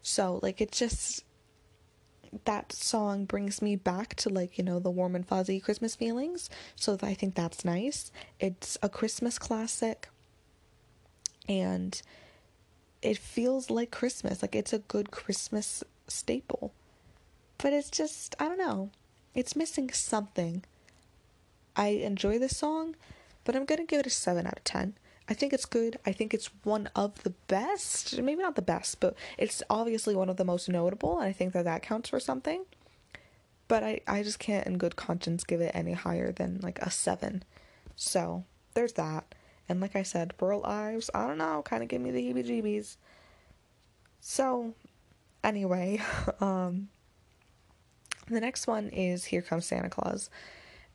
[0.02, 1.24] So like it just
[2.46, 6.50] that song brings me back to like you know the warm and fuzzy christmas feelings.
[6.76, 8.12] So i think that's nice.
[8.40, 10.10] It's a christmas classic.
[11.48, 12.02] And
[13.02, 14.42] it feels like christmas.
[14.42, 16.74] Like it's a good christmas staple.
[17.58, 18.90] But it's just i don't know
[19.34, 20.64] it's missing something
[21.76, 22.96] i enjoy this song
[23.44, 24.96] but i'm gonna give it a 7 out of 10
[25.30, 26.00] I think it's good.
[26.06, 28.22] I think it's one of the best.
[28.22, 31.54] Maybe not the best, but it's obviously one of the most notable, and I think
[31.54, 32.66] that that counts for something.
[33.70, 36.92] But I, I just can't, in good conscience, give it any higher than like a
[36.92, 37.44] 7.
[37.96, 38.44] So,
[38.74, 39.34] there's that.
[39.70, 42.46] And like I said, Burl Ives, I don't know, kind of give me the heebie
[42.46, 42.98] jeebies.
[44.20, 44.74] So,
[45.42, 46.02] anyway,
[46.42, 46.90] um,
[48.28, 50.30] the next one is Here Comes Santa Claus.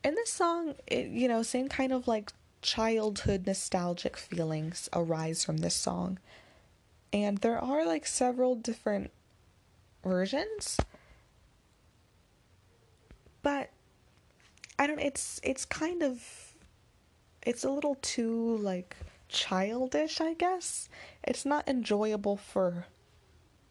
[0.03, 5.57] And this song, it, you know, same kind of like childhood nostalgic feelings arise from
[5.57, 6.19] this song.
[7.11, 9.11] And there are like several different
[10.03, 10.77] versions.
[13.41, 13.69] But
[14.77, 16.53] I don't it's it's kind of
[17.45, 18.95] it's a little too like
[19.27, 20.89] childish, I guess.
[21.23, 22.85] It's not enjoyable for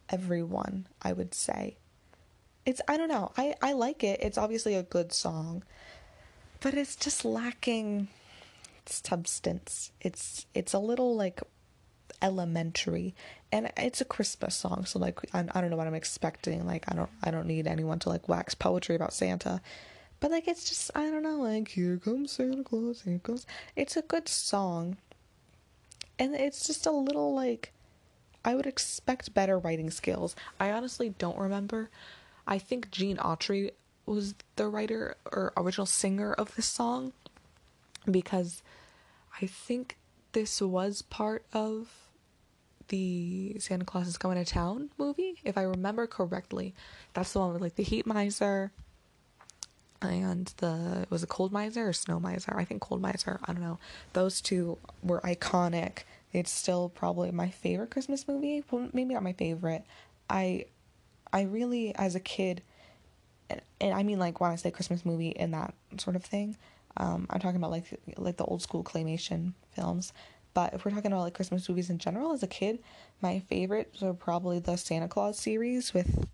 [0.09, 1.77] everyone, I would say.
[2.69, 3.33] It's I don't know.
[3.39, 4.21] I I like it.
[4.21, 5.63] It's obviously a good song,
[6.61, 8.09] but it's just lacking
[8.85, 9.91] substance.
[10.03, 11.41] It's it's a little like
[12.21, 13.15] elementary
[13.53, 16.85] and it's a christmas song so like I, I don't know what i'm expecting like
[16.89, 19.61] i don't i don't need anyone to like wax poetry about santa
[20.19, 23.97] but like it's just i don't know like here comes santa claus here comes it's
[23.97, 24.97] a good song
[26.19, 27.73] and it's just a little like
[28.45, 31.89] i would expect better writing skills i honestly don't remember
[32.49, 33.71] i think gene autry
[34.07, 37.13] was the writer or original singer of this song
[38.11, 38.63] because
[39.41, 39.97] I think
[40.33, 41.89] this was part of
[42.89, 46.75] the Santa Claus is Coming to Town movie, if I remember correctly.
[47.13, 48.73] That's the one with like the heat miser
[50.01, 52.57] and the was it cold miser or snow miser?
[52.57, 53.41] I think cold miser.
[53.45, 53.79] I don't know.
[54.13, 56.01] Those two were iconic.
[56.33, 58.65] It's still probably my favorite Christmas movie.
[58.71, 59.85] Well, maybe not my favorite.
[60.31, 60.67] I
[61.33, 62.63] I really as a kid
[63.51, 66.57] and, and I mean like when I say Christmas movie and that sort of thing,
[66.97, 70.13] um, I'm talking about like like the old school claymation films.
[70.55, 72.81] But if we're talking about like Christmas movies in general, as a kid,
[73.21, 76.27] my favorites are probably the Santa Claus series with,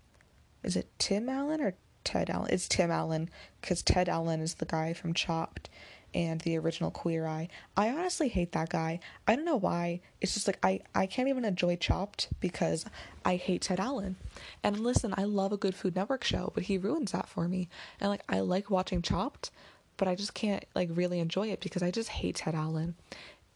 [0.63, 2.49] is it Tim Allen or Ted Allen?
[2.51, 3.29] It's Tim Allen
[3.61, 5.69] because Ted Allen is the guy from Chopped,
[6.15, 7.49] and the original Queer Eye.
[7.75, 9.01] I honestly hate that guy.
[9.27, 9.99] I don't know why.
[10.21, 12.85] It's just like I I can't even enjoy Chopped because
[13.25, 14.15] I hate Ted Allen.
[14.63, 17.67] And listen, I love a good Food Network show, but he ruins that for me.
[17.99, 19.51] And like I like watching Chopped,
[19.97, 22.95] but I just can't like really enjoy it because I just hate Ted Allen.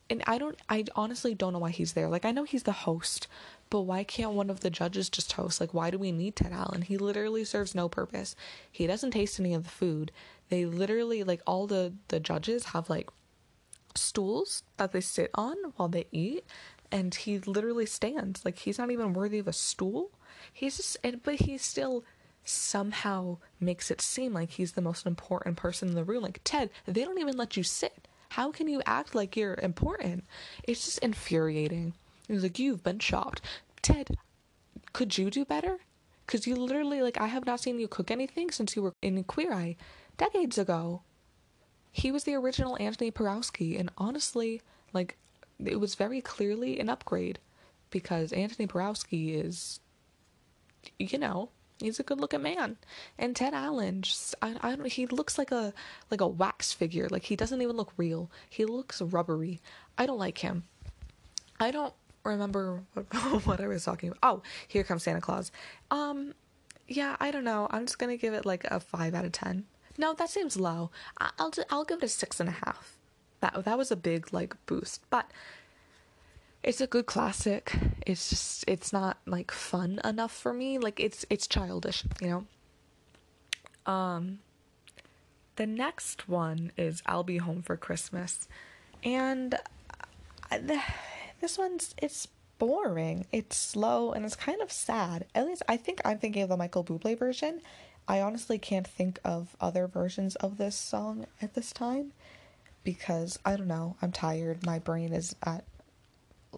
[0.09, 2.09] And I don't I honestly don't know why he's there.
[2.09, 3.27] Like I know he's the host,
[3.69, 5.61] but why can't one of the judges just host?
[5.61, 6.81] Like why do we need Ted Allen?
[6.81, 8.35] He literally serves no purpose.
[8.71, 10.11] He doesn't taste any of the food.
[10.49, 13.09] They literally like all the the judges have like
[13.95, 16.45] stools that they sit on while they eat
[16.91, 20.11] and he literally stands like he's not even worthy of a stool.
[20.51, 22.03] He's just and but he still
[22.43, 26.23] somehow makes it seem like he's the most important person in the room.
[26.23, 30.25] Like Ted, they don't even let you sit how can you act like you're important?
[30.63, 31.93] It's just infuriating.
[32.27, 33.41] It was like, You've been shopped.
[33.81, 34.17] Ted,
[34.93, 35.79] could you do better?
[36.25, 39.23] Because you literally, like, I have not seen you cook anything since you were in
[39.23, 39.75] Queer Eye
[40.17, 41.01] decades ago.
[41.91, 44.61] He was the original Antoni Porowski, and honestly,
[44.93, 45.17] like,
[45.63, 47.39] it was very clearly an upgrade
[47.89, 49.79] because Antoni Porowski is,
[50.99, 52.77] you know, He's a good looking man.
[53.17, 55.73] And Ted Allen, just I, I don't he looks like a
[56.11, 57.07] like a wax figure.
[57.09, 58.29] Like he doesn't even look real.
[58.49, 59.61] He looks rubbery.
[59.97, 60.63] I don't like him.
[61.59, 63.05] I don't remember what,
[63.45, 64.19] what I was talking about.
[64.23, 65.51] Oh, here comes Santa Claus.
[65.89, 66.33] Um
[66.87, 67.67] yeah, I don't know.
[67.71, 69.65] I'm just gonna give it like a five out of ten.
[69.97, 70.91] No, that seems low.
[71.17, 72.97] I'll I'll give it a six and a half.
[73.39, 75.31] That that was a big like boost, but
[76.63, 77.73] it's a good classic.
[78.05, 80.77] It's just it's not like fun enough for me.
[80.77, 82.45] Like it's it's childish, you
[83.85, 83.91] know.
[83.91, 84.39] Um
[85.55, 88.47] the next one is I'll be home for Christmas.
[89.03, 89.55] And
[91.39, 93.25] this one's it's boring.
[93.31, 95.25] It's slow and it's kind of sad.
[95.33, 97.61] At least I think I'm thinking of the Michael Bublé version.
[98.07, 102.11] I honestly can't think of other versions of this song at this time
[102.83, 104.65] because I don't know, I'm tired.
[104.65, 105.63] My brain is at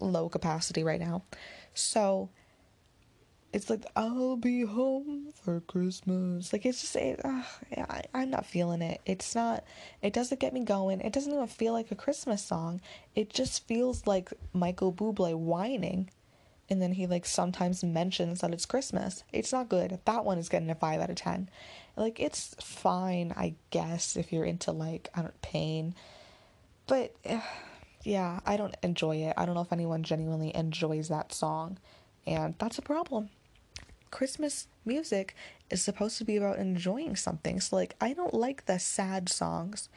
[0.00, 1.22] low capacity right now.
[1.74, 2.30] So
[3.52, 6.52] it's like I'll be home for Christmas.
[6.52, 7.42] Like it's just it, uh,
[7.76, 9.00] I, I'm not feeling it.
[9.04, 9.64] It's not.
[10.00, 11.00] It doesn't get me going.
[11.00, 12.80] It doesn't even feel like a Christmas song.
[13.14, 16.08] It just feels like Michael Bublé whining,
[16.70, 19.22] and then he like sometimes mentions that it's Christmas.
[19.32, 19.98] It's not good.
[20.06, 21.50] That one is getting a five out of ten.
[21.94, 25.94] Like it's fine, I guess, if you're into like I don't pain,
[26.86, 27.14] but.
[27.28, 27.40] Uh,
[28.04, 29.34] yeah, I don't enjoy it.
[29.36, 31.78] I don't know if anyone genuinely enjoys that song,
[32.26, 33.30] and that's a problem.
[34.10, 35.34] Christmas music
[35.70, 37.60] is supposed to be about enjoying something.
[37.60, 39.88] So like I don't like the sad songs.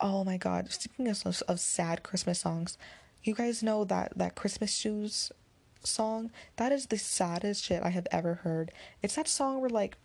[0.00, 2.78] Oh my god, speaking of, of sad Christmas songs,
[3.22, 5.30] you guys know that that Christmas shoes
[5.84, 6.30] song?
[6.56, 8.72] That is the saddest shit I have ever heard.
[9.02, 9.96] It's that song where like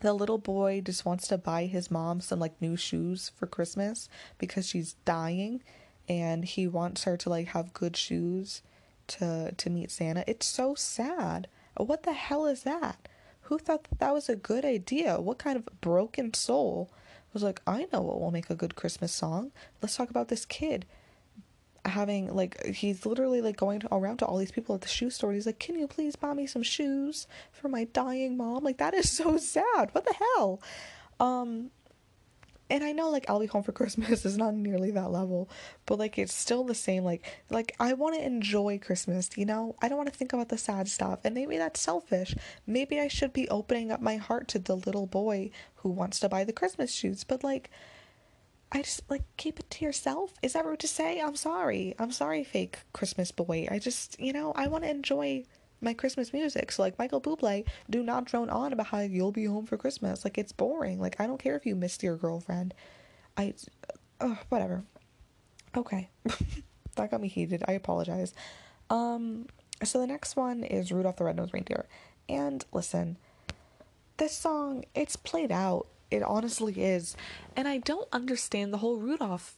[0.00, 4.08] the little boy just wants to buy his mom some like new shoes for Christmas
[4.38, 5.62] because she's dying
[6.10, 8.62] and he wants her to like have good shoes
[9.06, 10.24] to to meet Santa.
[10.26, 11.46] It's so sad.
[11.76, 13.08] What the hell is that?
[13.42, 15.20] Who thought that, that was a good idea?
[15.20, 16.90] What kind of broken soul
[17.32, 19.52] was like, I know what will make a good Christmas song.
[19.80, 20.84] Let's talk about this kid
[21.84, 25.32] having like he's literally like going around to all these people at the shoe store.
[25.32, 28.94] he's like, "Can you please buy me some shoes for my dying mom?" Like that
[28.94, 29.90] is so sad.
[29.92, 30.60] What the hell?
[31.20, 31.70] Um
[32.70, 35.50] and I know like I'll be home for Christmas is not nearly that level,
[35.86, 37.04] but like it's still the same.
[37.04, 39.74] Like like I want to enjoy Christmas, you know.
[39.82, 42.34] I don't want to think about the sad stuff, and maybe that's selfish.
[42.66, 46.28] Maybe I should be opening up my heart to the little boy who wants to
[46.28, 47.70] buy the Christmas shoes, but like.
[48.72, 50.32] I just like keep it to yourself.
[50.42, 51.20] Is that rude to say?
[51.20, 51.96] I'm sorry.
[51.98, 53.66] I'm sorry, fake Christmas boy.
[53.68, 55.42] I just, you know, I want to enjoy
[55.80, 56.72] my Christmas music.
[56.72, 60.24] So like Michael Bublé, do not drone on about how you'll be home for Christmas.
[60.24, 61.00] Like it's boring.
[61.00, 62.74] Like I don't care if you missed your girlfriend.
[63.36, 63.54] I,
[64.20, 64.84] uh, whatever.
[65.76, 66.10] Okay,
[66.96, 67.62] that got me heated.
[67.68, 68.34] I apologize.
[68.88, 69.46] Um,
[69.84, 71.86] so the next one is Rudolph the Red-Nosed Reindeer,
[72.28, 73.16] and listen,
[74.16, 75.86] this song it's played out.
[76.10, 77.16] It honestly is,
[77.54, 79.56] and I don't understand the whole Rudolph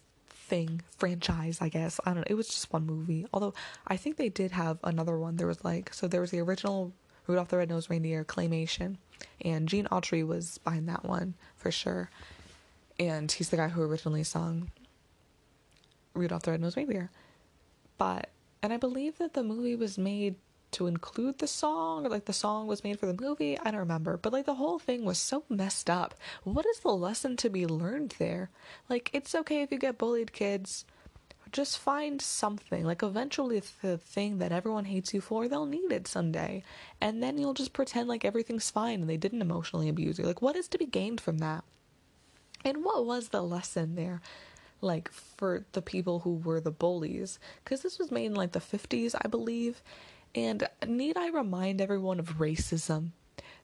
[0.53, 1.99] thing franchise i guess.
[2.05, 2.25] I don't know.
[2.35, 3.27] It was just one movie.
[3.33, 3.55] Although
[3.87, 5.37] i think they did have another one.
[5.37, 6.93] There was like so there was the original
[7.27, 8.97] rudolph the red-nosed reindeer claymation
[9.41, 12.11] and gene autry was behind that one for sure.
[12.99, 14.71] And he's the guy who originally sung
[16.15, 17.11] rudolph the red-nosed reindeer.
[17.97, 18.29] But
[18.63, 20.35] and i believe that the movie was made
[20.73, 23.81] to include the song or like the song was made for the movie i don't
[23.81, 26.15] remember but like the whole thing was so messed up
[26.45, 28.51] what is the lesson to be learned there
[28.89, 30.85] like it's okay if you get bullied kids
[31.53, 36.09] just find something like eventually the thing that everyone hates you for they'll need it
[36.09, 36.63] someday
[37.01, 40.43] and then you'll just pretend like everything's fine and they didn't emotionally abuse you like
[40.43, 41.65] what is to be gained from that
[42.65, 44.21] And what was the lesson there?
[44.81, 47.39] Like for the people who were the bullies?
[47.65, 49.83] Because this was made in like the 50s, I believe.
[50.35, 53.11] And need I remind everyone of racism?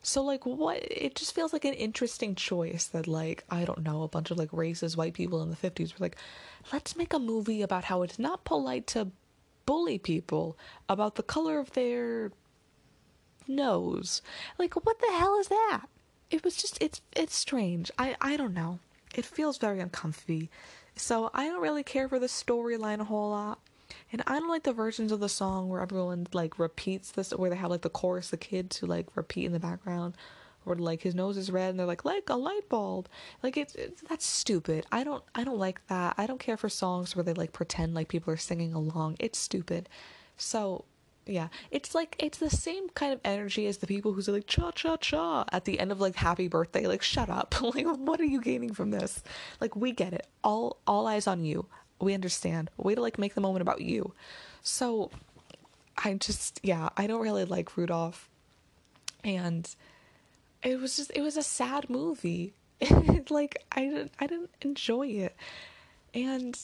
[0.02, 4.02] So like what it just feels like an interesting choice that like I don't know
[4.02, 6.16] a bunch of like racist white people in the 50s were like
[6.72, 9.08] let's make a movie about how it's not polite to
[9.66, 10.56] bully people
[10.88, 12.30] about the color of their
[13.46, 14.22] nose.
[14.58, 15.86] Like what the hell is that?
[16.30, 17.90] It was just it's it's strange.
[17.98, 18.78] I I don't know.
[19.14, 20.50] It feels very uncomfy.
[20.96, 23.58] So I don't really care for the storyline a whole lot.
[24.12, 27.50] And I don't like the versions of the song where everyone like repeats this, where
[27.50, 30.14] they have like the chorus, the kids who like repeat in the background,
[30.66, 33.08] or like his nose is red and they're like like a light bulb.
[33.42, 34.86] Like it's, it's that's stupid.
[34.92, 36.14] I don't I don't like that.
[36.18, 39.16] I don't care for songs where they like pretend like people are singing along.
[39.18, 39.88] It's stupid.
[40.36, 40.84] So
[41.26, 44.46] yeah, it's like it's the same kind of energy as the people who say like
[44.46, 46.86] cha cha cha at the end of like happy birthday.
[46.86, 47.54] Like shut up.
[47.74, 49.22] like what are you gaining from this?
[49.60, 50.26] Like we get it.
[50.44, 51.66] All all eyes on you
[52.00, 52.70] we understand.
[52.76, 54.12] Way to like make the moment about you.
[54.62, 55.10] So
[55.96, 58.28] I just yeah, I don't really like Rudolph.
[59.24, 59.68] And
[60.62, 62.54] it was just it was a sad movie.
[63.30, 65.36] like I didn't I didn't enjoy it.
[66.14, 66.58] And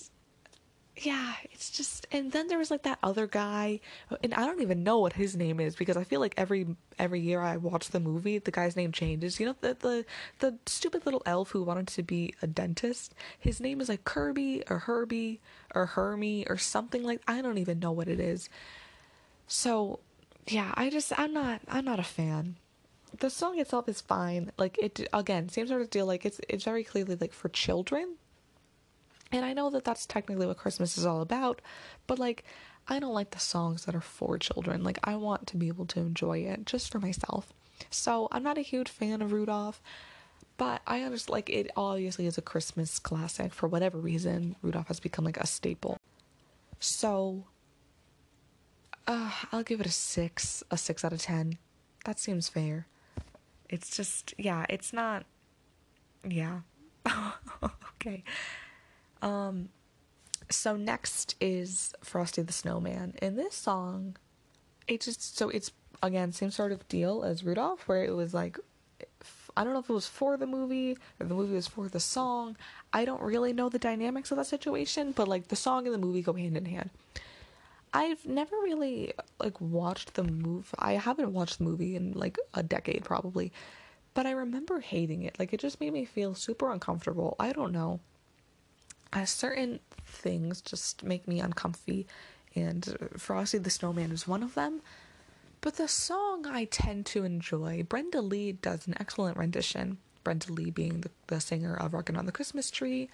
[0.96, 3.80] yeah, it's just and then there was like that other guy
[4.22, 6.66] and I don't even know what his name is because I feel like every
[7.00, 9.40] every year I watch the movie the guy's name changes.
[9.40, 10.04] You know the the
[10.38, 13.12] the stupid little elf who wanted to be a dentist.
[13.38, 15.40] His name is like Kirby or Herbie
[15.74, 18.48] or Hermie or something like I don't even know what it is.
[19.48, 19.98] So,
[20.46, 22.56] yeah, I just I'm not I'm not a fan.
[23.18, 24.52] The song itself is fine.
[24.58, 28.14] Like it again, same sort of deal like it's it's very clearly like for children
[29.34, 31.60] and I know that that's technically what Christmas is all about,
[32.06, 32.44] but like,
[32.86, 34.84] I don't like the songs that are for children.
[34.84, 37.52] Like, I want to be able to enjoy it just for myself.
[37.90, 39.82] So, I'm not a huge fan of Rudolph,
[40.56, 44.54] but I understand, like, it obviously is a Christmas classic for whatever reason.
[44.62, 45.98] Rudolph has become like a staple.
[46.78, 47.44] So,
[49.08, 51.58] uh, I'll give it a six, a six out of ten.
[52.04, 52.86] That seems fair.
[53.68, 55.24] It's just, yeah, it's not,
[56.28, 56.60] yeah.
[57.96, 58.22] okay.
[59.24, 59.70] Um,
[60.50, 63.14] so next is Frosty the Snowman.
[63.22, 64.16] In this song,
[64.86, 65.72] it just so it's
[66.02, 68.58] again same sort of deal as Rudolph, where it was like
[69.56, 72.00] I don't know if it was for the movie or the movie was for the
[72.00, 72.56] song.
[72.92, 75.98] I don't really know the dynamics of that situation, but like the song and the
[75.98, 76.90] movie go hand in hand.
[77.94, 80.68] I've never really like watched the movie.
[80.78, 83.52] I haven't watched the movie in like a decade probably,
[84.12, 85.38] but I remember hating it.
[85.38, 87.36] Like it just made me feel super uncomfortable.
[87.38, 88.00] I don't know
[89.14, 92.06] uh, certain things just make me uncomfy,
[92.54, 94.82] and Frosty the Snowman is one of them.
[95.60, 99.98] But the song I tend to enjoy, Brenda Lee does an excellent rendition.
[100.22, 103.08] Brenda Lee being the, the singer of Rockin' on the Christmas Tree.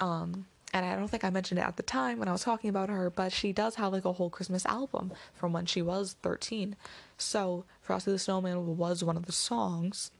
[0.00, 2.70] Um, and I don't think I mentioned it at the time when I was talking
[2.70, 6.16] about her, but she does have like a whole Christmas album from when she was
[6.22, 6.76] 13.
[7.18, 10.10] So Frosty the Snowman was one of the songs.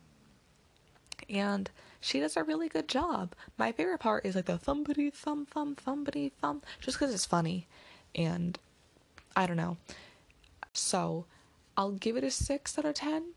[1.28, 1.70] And
[2.03, 3.34] she does a really good job.
[3.57, 7.68] My favorite part is like the thumbity thumb thumb thumbity thumb, just because it's funny,
[8.14, 8.59] and
[9.36, 9.76] I don't know.
[10.72, 11.26] So
[11.76, 13.32] I'll give it a six out of ten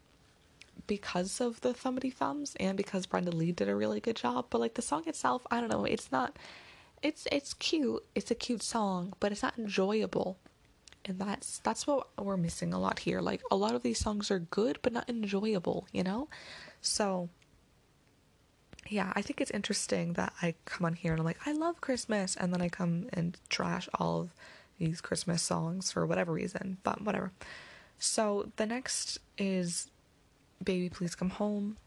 [0.88, 4.48] because of the thumbity thumbs and because Brenda Lee did a really good job.
[4.50, 5.86] But like the song itself, I don't know.
[5.86, 6.36] It's not.
[7.04, 8.04] It's it's cute.
[8.16, 10.38] It's a cute song, but it's not enjoyable.
[11.06, 13.22] And that's that's what we're missing a lot here.
[13.22, 16.30] Like a lot of these songs are good but not enjoyable, you know?
[16.82, 17.30] So
[18.88, 21.82] yeah, I think it's interesting that I come on here and I'm like, I love
[21.82, 24.34] Christmas, and then I come and trash all of
[24.78, 27.32] these Christmas songs for whatever reason, but whatever.
[27.98, 29.90] So the next is
[30.64, 31.78] Baby Please Come Home,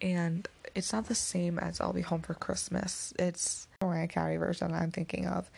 [0.00, 3.12] and it's not the same as I'll Be Home for Christmas.
[3.18, 5.50] It's Mariah Carey version I'm thinking of.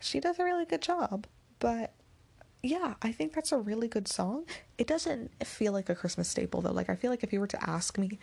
[0.00, 1.26] She does a really good job,
[1.60, 1.92] but
[2.62, 4.44] yeah, I think that's a really good song.
[4.78, 6.72] It doesn't feel like a Christmas staple though.
[6.72, 8.18] Like I feel like if you were to ask me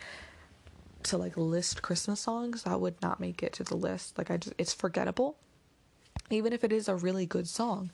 [1.04, 4.18] to like list Christmas songs, that would not make it to the list.
[4.18, 5.36] Like I just it's forgettable.
[6.30, 7.90] Even if it is a really good song.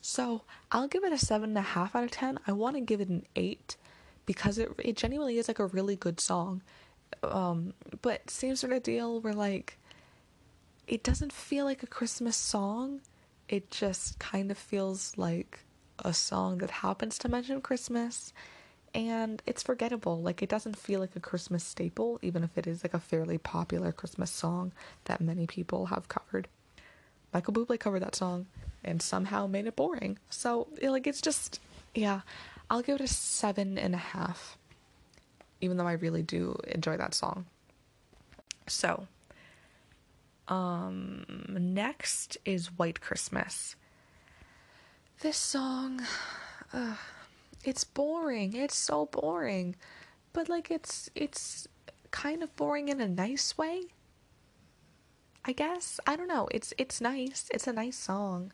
[0.00, 0.42] So
[0.72, 2.38] I'll give it a seven and a half out of ten.
[2.46, 3.76] I want to give it an eight
[4.26, 6.62] because it it genuinely is like a really good song.
[7.22, 9.78] Um, but same sort of deal where like
[10.86, 13.00] it doesn't feel like a Christmas song.
[13.48, 15.60] It just kind of feels like
[16.04, 18.32] a song that happens to mention Christmas
[18.94, 20.20] and it's forgettable.
[20.20, 23.38] Like it doesn't feel like a Christmas staple, even if it is like a fairly
[23.38, 24.72] popular Christmas song
[25.04, 26.48] that many people have covered.
[27.32, 28.46] Michael Bublé covered that song
[28.84, 30.18] and somehow made it boring.
[30.30, 31.60] So like it's just
[31.94, 32.20] yeah,
[32.70, 34.56] I'll give it a seven and a half,
[35.60, 37.46] even though I really do enjoy that song.
[38.66, 39.06] So
[40.48, 43.76] Um, next is White Christmas.
[45.20, 46.00] This song,
[47.64, 48.54] it's boring.
[48.54, 49.76] It's so boring,
[50.32, 51.68] but like it's it's
[52.10, 53.84] kind of boring in a nice way.
[55.44, 56.48] I guess I don't know.
[56.50, 57.48] It's it's nice.
[57.52, 58.52] It's a nice song.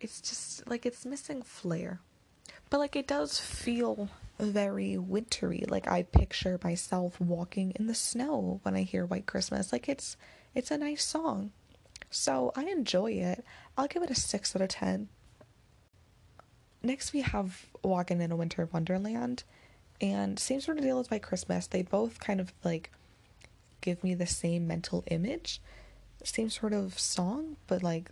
[0.00, 2.00] It's just like it's missing flair,
[2.70, 4.08] but like it does feel
[4.38, 5.64] very wintry.
[5.68, 9.72] Like I picture myself walking in the snow when I hear White Christmas.
[9.72, 10.16] Like it's
[10.54, 11.52] it's a nice song.
[12.10, 13.44] So I enjoy it.
[13.76, 15.08] I'll give it a 6 out of 10.
[16.86, 19.42] Next we have Walking in a Winter Wonderland
[20.00, 21.66] and same sort of deal as White Christmas.
[21.66, 22.92] They both kind of like
[23.80, 25.60] give me the same mental image.
[26.22, 28.10] Same sort of song, but like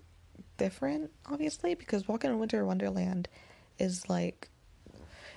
[0.56, 3.28] different, obviously, because Walking in a Winter Wonderland
[3.78, 4.48] is like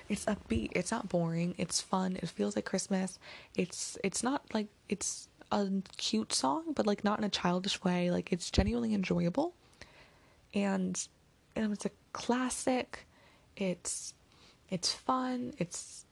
[0.08, 3.18] it's upbeat it's not boring it's fun it feels like christmas
[3.56, 5.68] it's it's not like it's a
[5.98, 9.52] cute song but like not in a childish way like it's genuinely enjoyable
[10.54, 11.08] and,
[11.54, 13.04] and it's a classic
[13.60, 14.14] it's
[14.70, 16.04] it's fun it's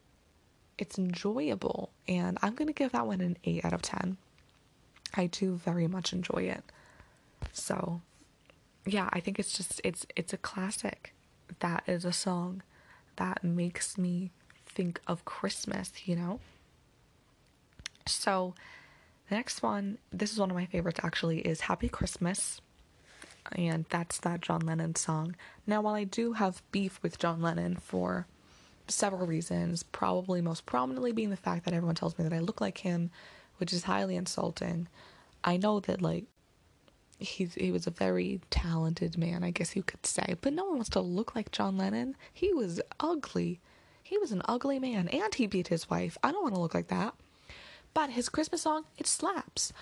[0.78, 4.16] it's enjoyable and i'm going to give that one an 8 out of 10
[5.14, 6.62] i do very much enjoy it
[7.52, 8.00] so
[8.84, 11.14] yeah i think it's just it's it's a classic
[11.60, 12.62] that is a song
[13.16, 14.30] that makes me
[14.66, 16.40] think of Christmas, you know?
[18.06, 18.54] So,
[19.28, 22.60] the next one, this is one of my favorites actually, is Happy Christmas.
[23.52, 25.36] And that's that John Lennon song.
[25.66, 28.26] Now, while I do have beef with John Lennon for
[28.88, 32.60] several reasons, probably most prominently being the fact that everyone tells me that I look
[32.60, 33.10] like him,
[33.58, 34.88] which is highly insulting.
[35.44, 36.24] I know that, like,
[37.18, 40.36] he's he was a very talented man, I guess you could say.
[40.40, 42.16] But no one wants to look like John Lennon.
[42.32, 43.60] He was ugly.
[44.02, 46.16] He was an ugly man, and he beat his wife.
[46.22, 47.14] I don't want to look like that.
[47.94, 49.72] But his Christmas song, it slaps.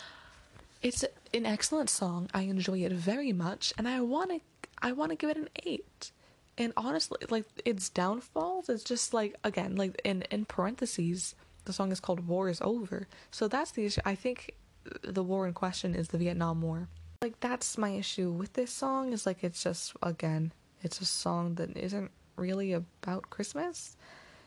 [0.84, 2.28] It's an excellent song.
[2.32, 4.40] I enjoy it very much, and I want to
[4.80, 6.12] I want to give it an eight.
[6.56, 11.90] And honestly, like its downfalls, it's just like again, like in in parentheses, the song
[11.90, 14.02] is called "War Is Over," so that's the issue.
[14.04, 14.54] I think
[15.02, 16.88] the war in question is the Vietnam War
[17.24, 21.54] like that's my issue with this song is like it's just again it's a song
[21.54, 23.96] that isn't really about christmas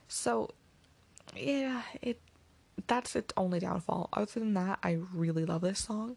[0.07, 0.47] so
[1.35, 2.21] yeah it
[2.85, 6.15] that's its only downfall other than that i really love this song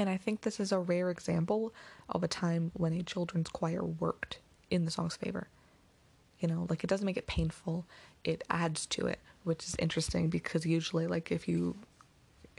[0.00, 1.72] and i think this is a rare example
[2.08, 4.38] of a time when a children's choir worked
[4.70, 5.48] in the song's favor
[6.40, 7.84] you know like it doesn't make it painful
[8.24, 11.76] it adds to it which is interesting because usually like if you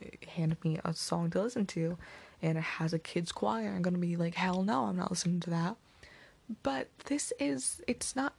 [0.02, 1.98] eh, hand me a song to listen to
[2.42, 5.40] and it has a kids choir, I'm gonna be like, hell no, I'm not listening
[5.42, 5.76] to that.
[6.64, 8.34] But this is, it's not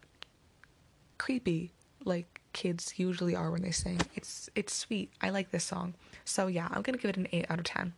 [1.19, 1.73] creepy
[2.05, 4.01] like kids usually are when they sing.
[4.17, 5.13] It's it's sweet.
[5.21, 5.95] I like this song.
[6.25, 7.93] So yeah, I'm gonna give it an eight out of ten.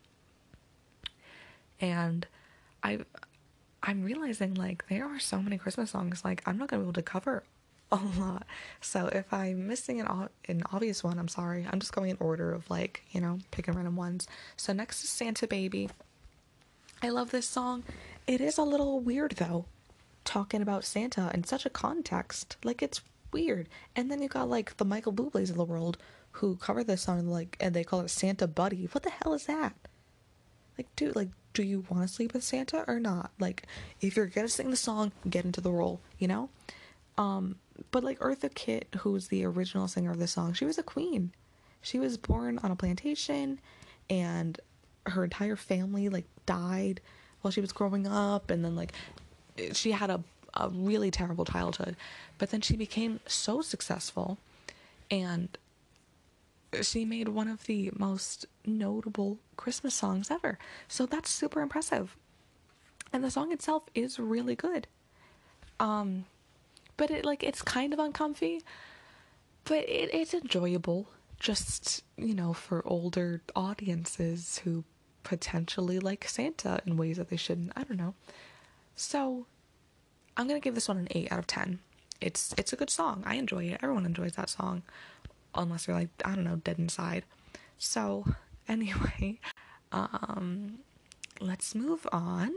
[1.80, 2.26] And
[2.82, 3.00] I
[3.82, 6.94] I'm realizing like there are so many Christmas songs like I'm not gonna be able
[6.94, 7.42] to cover
[7.92, 8.46] a lot.
[8.80, 11.66] So if I'm missing an an obvious one, I'm sorry.
[11.70, 14.26] I'm just going in order of like, you know, picking random ones.
[14.56, 15.90] So next is Santa Baby.
[17.02, 17.84] I love this song.
[18.26, 19.66] It is a little weird though,
[20.24, 22.56] talking about Santa in such a context.
[22.64, 23.02] Like it's
[23.32, 23.68] weird.
[23.94, 25.98] And then you got like the Michael Bublé's of the world
[26.32, 28.88] who cover this song like and they call it Santa Buddy.
[28.92, 29.74] What the hell is that?
[30.78, 33.30] Like dude, like do you want to sleep with Santa or not?
[33.38, 33.66] Like
[34.00, 36.48] if you're gonna sing the song, get into the role, you know?
[37.18, 37.56] Um
[37.90, 41.32] but like Eartha Kitt, who's the original singer of the song, she was a queen.
[41.82, 43.60] She was born on a plantation
[44.08, 44.58] and
[45.06, 47.00] her entire family like died
[47.42, 48.92] while she was growing up and then like
[49.72, 50.22] she had a
[50.56, 51.96] a really terrible childhood.
[52.38, 54.38] But then she became so successful
[55.10, 55.56] and
[56.82, 60.58] she made one of the most notable Christmas songs ever.
[60.88, 62.16] So that's super impressive.
[63.12, 64.86] And the song itself is really good.
[65.78, 66.24] Um
[66.96, 68.62] but it like it's kind of uncomfy,
[69.64, 71.08] but it, it's enjoyable.
[71.40, 74.84] Just you know, for older audiences who
[75.22, 77.72] potentially like Santa in ways that they shouldn't.
[77.76, 78.14] I don't know.
[78.94, 79.46] So
[80.36, 81.80] I'm gonna give this one an eight out of ten.
[82.20, 83.22] It's it's a good song.
[83.26, 83.80] I enjoy it.
[83.82, 84.82] Everyone enjoys that song,
[85.54, 87.24] unless you're like I don't know, dead inside.
[87.78, 88.24] So
[88.68, 89.38] anyway,
[89.92, 90.78] um,
[91.40, 92.52] let's move on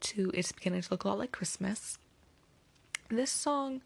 [0.00, 1.98] to it's beginning to look a lot like Christmas.
[3.08, 3.82] This song,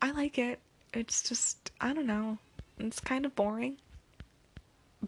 [0.00, 0.60] I like it.
[0.92, 2.38] It's just I don't know.
[2.78, 3.76] It's kind of boring,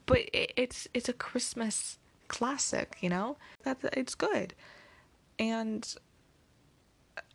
[0.06, 2.96] but it, it's it's a Christmas classic.
[3.00, 4.54] You know that it's good,
[5.38, 5.94] and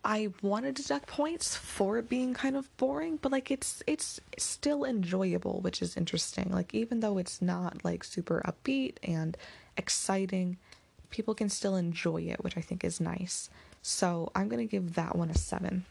[0.04, 4.20] I wanted to deduct points for it being kind of boring, but like it's it's
[4.38, 6.49] still enjoyable, which is interesting.
[6.52, 9.38] Like even though it's not like super upbeat and
[9.78, 10.58] exciting,
[11.12, 13.49] people can still enjoy it, which I think is nice.
[13.84, 15.86] So I'm gonna give that one a seven.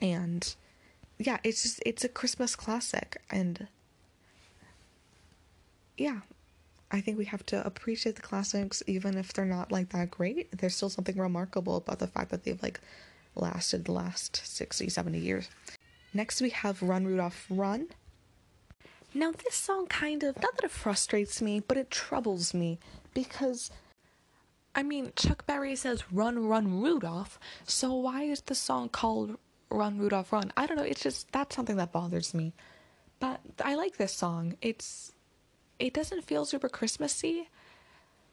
[0.00, 0.54] And
[1.18, 3.68] yeah, it's just it's a Christmas classic and
[5.96, 6.20] yeah,
[6.90, 10.56] I think we have to appreciate the classics even if they're not like that great.
[10.56, 12.80] There's still something remarkable about the fact that they've like
[13.34, 15.48] lasted the last 60, 70 years.
[16.14, 17.88] Next we have Run Rudolph Run.
[19.12, 22.78] Now this song kind of not that it frustrates me, but it troubles me
[23.14, 23.70] because
[24.74, 29.38] I mean Chuck Berry says run run Rudolph, so why is the song called
[29.70, 30.52] Run Rudolph Run?
[30.56, 32.52] I don't know, it's just that's something that bothers me.
[33.18, 34.56] But I like this song.
[34.60, 35.12] It's
[35.78, 37.48] it doesn't feel super Christmassy.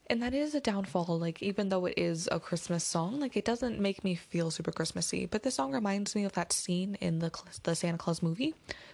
[0.08, 1.18] And that is a downfall.
[1.18, 4.72] Like, even though it is a Christmas song, like, it doesn't make me feel super
[4.72, 5.26] Christmassy.
[5.26, 7.32] But the song reminds me of that scene in the,
[7.64, 8.54] the Santa Claus movie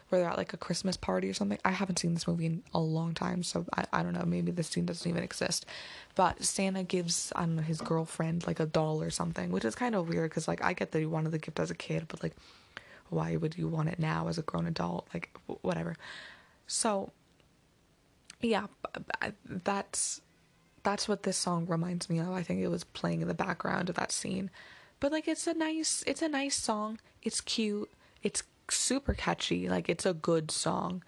[0.10, 1.58] where they're at like a Christmas party or something.
[1.66, 4.24] I haven't seen this movie in a long time, so I, I don't know.
[4.26, 5.66] Maybe this scene doesn't even exist.
[6.14, 9.76] But Santa gives, I don't know, his girlfriend like a doll or something, which is
[9.76, 12.06] kind of weird because, like, I get that you wanted the gift as a kid,
[12.08, 12.36] but, like,
[13.10, 15.08] why would you want it now as a grown adult?
[15.12, 15.96] Like, whatever.
[16.68, 17.12] So
[18.42, 18.68] yeah,
[19.46, 20.22] that's
[20.84, 22.30] that's what this song reminds me of.
[22.30, 24.50] I think it was playing in the background of that scene.
[25.00, 27.00] But like it's a nice it's a nice song.
[27.22, 27.90] It's cute.
[28.24, 29.70] It's super catchy.
[29.70, 31.04] Like it's a good song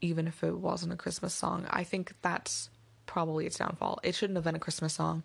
[0.00, 1.66] even if it wasn't a Christmas song.
[1.70, 2.68] I think that's
[3.06, 4.00] probably its downfall.
[4.02, 5.22] It shouldn't have been a Christmas song.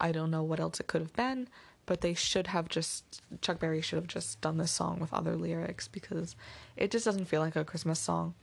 [0.00, 1.48] I don't know what else it could have been,
[1.86, 5.36] but they should have just Chuck Berry should have just done this song with other
[5.36, 6.36] lyrics because
[6.76, 8.34] it just doesn't feel like a Christmas song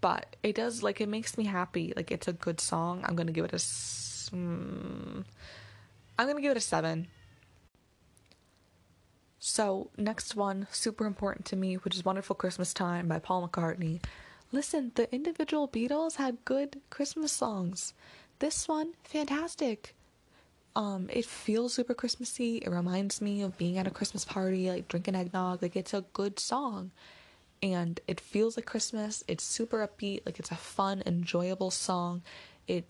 [0.00, 1.92] but it does like it makes me happy.
[1.96, 3.02] Like it's a good song.
[3.04, 3.56] I'm gonna give it a.
[3.56, 5.24] Mm,
[6.18, 7.08] I'm gonna give it a seven.
[9.38, 14.02] So next one, super important to me, which is "Wonderful Christmas Time" by Paul McCartney.
[14.52, 17.92] Listen, the individual Beatles had good Christmas songs.
[18.38, 19.94] This one, fantastic.
[20.76, 22.58] Um, it feels super Christmassy.
[22.58, 25.62] It reminds me of being at a Christmas party, like drinking eggnog.
[25.62, 26.90] Like it's a good song
[27.62, 29.24] and it feels like Christmas.
[29.28, 32.22] It's super upbeat, like it's a fun, enjoyable song.
[32.66, 32.84] It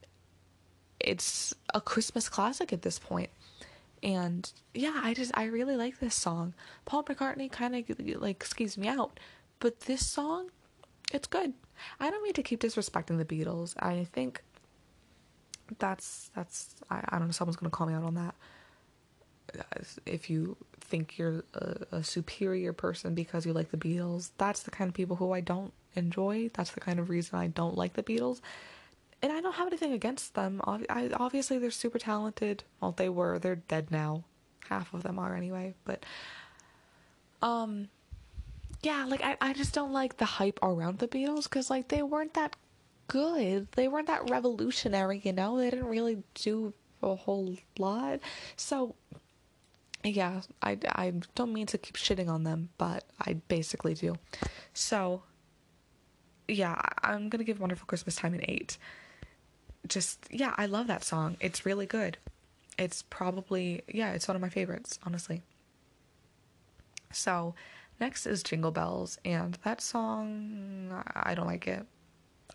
[0.99, 3.31] it's a Christmas classic at this point.
[4.03, 6.55] And yeah, I just I really like this song.
[6.85, 9.19] Paul McCartney kind of like skews me out,
[9.61, 10.51] but this song,
[11.13, 11.53] it's good.
[12.01, 13.75] I don't mean to keep disrespecting the Beatles.
[13.79, 14.43] I think
[15.79, 17.33] that's that's I, I don't know.
[17.33, 18.35] Someone's gonna call me out on that.
[20.05, 20.57] If you
[20.87, 24.31] think you're a, a, superior person because you like the Beatles.
[24.39, 26.51] That's the kind of people who I don't enjoy.
[26.55, 28.41] That's the kind of reason I don't like the Beatles.
[29.23, 30.61] And I don't have anything against them.
[30.65, 32.65] I, obviously, they're super talented.
[32.81, 33.39] Well, they were.
[33.39, 34.25] They're dead now.
[34.69, 35.75] Half of them are anyway.
[35.85, 36.05] But,
[37.43, 37.89] um,
[38.83, 42.03] yeah, like, I, I just don't like the hype around the Beatles because, like, they
[42.03, 42.57] weren't that
[43.09, 43.69] good.
[43.73, 45.59] They weren't that revolutionary, you know?
[45.59, 48.21] They didn't really do a whole lot.
[48.57, 48.95] So,
[50.15, 54.17] yeah, I, I don't mean to keep shitting on them, but I basically do.
[54.75, 55.23] So,
[56.49, 58.79] yeah, I'm gonna give Wonderful Christmas Time an 8.
[59.89, 61.37] Just, yeah, I love that song.
[61.41, 62.19] It's really good.
[62.79, 65.43] It's probably, yeah, it's one of my favorites, honestly.
[67.13, 67.55] So,
[67.99, 71.87] next is Jingle Bells, and that song, I don't like it.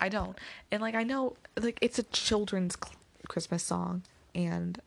[0.00, 0.38] I don't.
[0.70, 2.76] And, like, I know, like, it's a children's
[3.28, 4.02] Christmas song,
[4.34, 4.80] and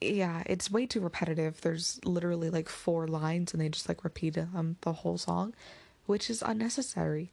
[0.00, 1.60] yeah, it's way too repetitive.
[1.60, 5.54] There's literally like four lines and they just like repeat them the whole song,
[6.06, 7.32] which is unnecessary.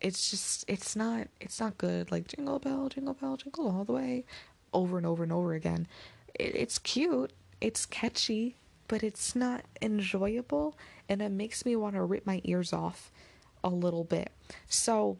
[0.00, 2.12] It's just it's not it's not good.
[2.12, 4.24] Like jingle bell, jingle bell, jingle all the way,
[4.72, 5.86] over and over and over again.
[6.34, 8.56] It, it's cute, it's catchy,
[8.86, 10.76] but it's not enjoyable,
[11.08, 13.10] and it makes me want to rip my ears off
[13.62, 14.30] a little bit.
[14.68, 15.16] So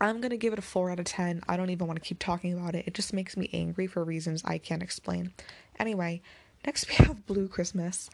[0.00, 1.42] I'm gonna give it a 4 out of 10.
[1.46, 2.86] I don't even want to keep talking about it.
[2.86, 5.32] It just makes me angry for reasons I can't explain.
[5.78, 6.22] Anyway,
[6.64, 8.08] next we have Blue Christmas.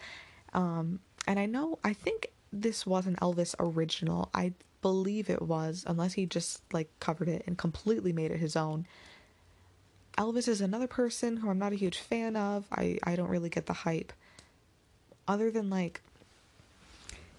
[0.53, 4.31] Um, and I know, I think this was an Elvis original.
[4.35, 8.57] I believe it was, unless he just like covered it and completely made it his
[8.57, 8.87] own.
[10.19, 12.67] Elvis is another person who I'm not a huge fan of.
[12.73, 14.13] I, I don't really get the hype.
[15.29, 16.01] Other than like,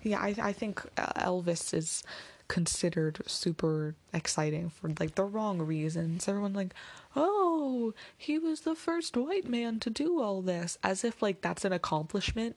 [0.04, 2.04] yeah, I, I think Elvis is
[2.48, 6.28] considered super exciting for like the wrong reasons.
[6.28, 6.74] Everyone like,
[7.16, 11.66] "Oh, he was the first white man to do all this." As if like that's
[11.66, 12.56] an accomplishment.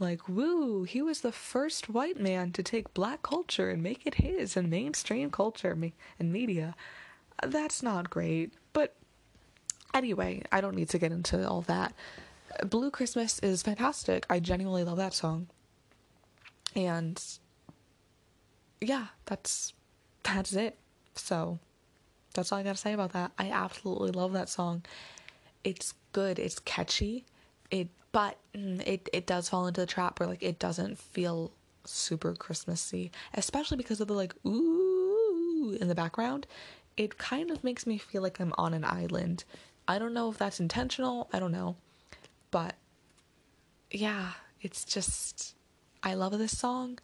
[0.00, 4.14] Like, woo, he was the first white man to take black culture and make it
[4.14, 5.76] his and mainstream culture
[6.18, 6.76] and media.
[7.44, 8.52] That's not great.
[8.72, 8.94] But
[9.92, 11.94] anyway, I don't need to get into all that.
[12.64, 14.24] Blue Christmas is fantastic.
[14.30, 15.48] I genuinely love that song.
[16.76, 17.20] And
[18.80, 19.72] yeah, that's
[20.22, 20.76] that's it.
[21.14, 21.58] So
[22.34, 23.32] that's all I got to say about that.
[23.38, 24.84] I absolutely love that song.
[25.64, 26.38] It's good.
[26.38, 27.24] It's catchy.
[27.70, 31.52] It but mm, it it does fall into the trap where like it doesn't feel
[31.84, 36.46] super Christmassy, especially because of the like ooh in the background.
[36.96, 39.44] It kind of makes me feel like I'm on an island.
[39.86, 41.28] I don't know if that's intentional.
[41.32, 41.76] I don't know.
[42.50, 42.74] But
[43.90, 45.54] yeah, it's just
[46.02, 46.98] I love this song,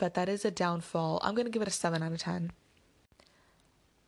[0.00, 1.20] but that is a downfall.
[1.22, 2.52] I'm going to give it a 7 out of 10.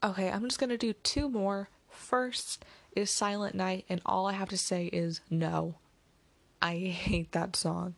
[0.02, 1.68] Okay, I'm just going to do two more.
[1.90, 2.64] First
[2.96, 5.74] is Silent Night and all I have to say is no.
[6.62, 7.94] I hate that song.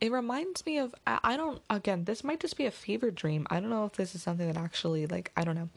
[0.00, 3.46] It reminds me of I don't again, this might just be a fever dream.
[3.50, 5.68] I don't know if this is something that actually like I don't know.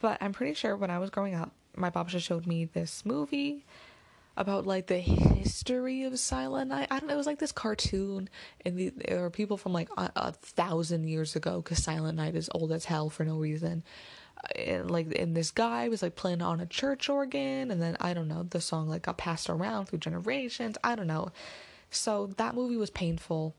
[0.00, 3.64] But I'm pretty sure when I was growing up, my babasha showed me this movie
[4.40, 6.88] about like the history of Silent Night.
[6.90, 7.14] I don't know.
[7.14, 8.30] It was like this cartoon,
[8.64, 12.34] and the, there were people from like a, a thousand years ago because Silent Night
[12.34, 13.84] is old as hell for no reason.
[14.56, 18.14] And like, and this guy was like playing on a church organ, and then I
[18.14, 18.42] don't know.
[18.42, 20.78] The song like got passed around through generations.
[20.82, 21.28] I don't know.
[21.90, 23.54] So that movie was painful.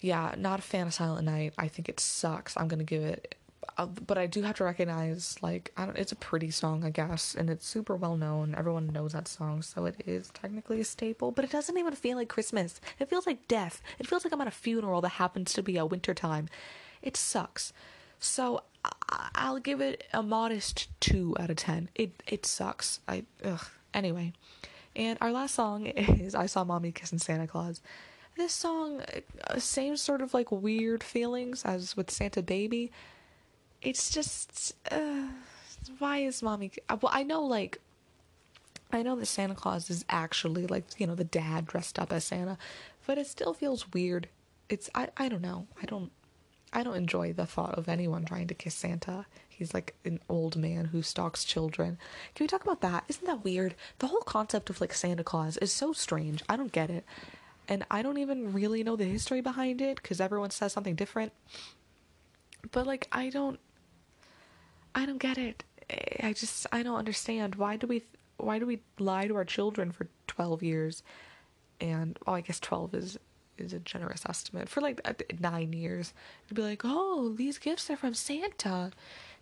[0.00, 1.54] Yeah, not a fan of Silent Night.
[1.56, 2.56] I think it sucks.
[2.56, 3.36] I'm gonna give it
[4.06, 7.66] but I do have to recognize like it's a pretty song I guess and it's
[7.66, 8.54] super well known.
[8.56, 12.16] Everyone knows that song so it is technically a staple but it doesn't even feel
[12.16, 12.80] like Christmas.
[12.98, 13.82] It feels like death.
[13.98, 16.48] It feels like I'm at a funeral that happens to be a winter time.
[17.02, 17.72] It sucks.
[18.18, 18.62] So
[19.34, 23.00] I- will give it a modest 2 out of 10 it it sucks.
[23.08, 23.66] I ugh.
[23.92, 24.32] Anyway
[24.96, 27.80] and our last song is I saw mommy kissing Santa Claus.
[28.36, 29.00] This song
[29.48, 32.90] uh, same sort of like weird feelings as with Santa Baby
[33.84, 35.26] it's just uh,
[35.98, 37.80] why is mommy uh, well i know like
[38.92, 42.24] i know that santa claus is actually like you know the dad dressed up as
[42.24, 42.58] santa
[43.06, 44.28] but it still feels weird.
[44.68, 45.66] It's i i don't know.
[45.80, 46.10] I don't
[46.72, 49.26] i don't enjoy the thought of anyone trying to kiss santa.
[49.48, 51.98] He's like an old man who stalks children.
[52.34, 53.04] Can we talk about that?
[53.08, 53.74] Isn't that weird?
[53.98, 56.42] The whole concept of like santa claus is so strange.
[56.48, 57.04] I don't get it.
[57.68, 61.32] And i don't even really know the history behind it because everyone says something different.
[62.72, 63.60] But like i don't
[64.94, 65.64] I don't get it.
[66.22, 67.56] I just I don't understand.
[67.56, 68.02] Why do we
[68.36, 71.02] why do we lie to our children for 12 years?
[71.80, 73.18] And oh I guess 12 is
[73.56, 76.14] is a generous estimate for like uh, 9 years.
[76.48, 78.92] To be like oh these gifts are from Santa.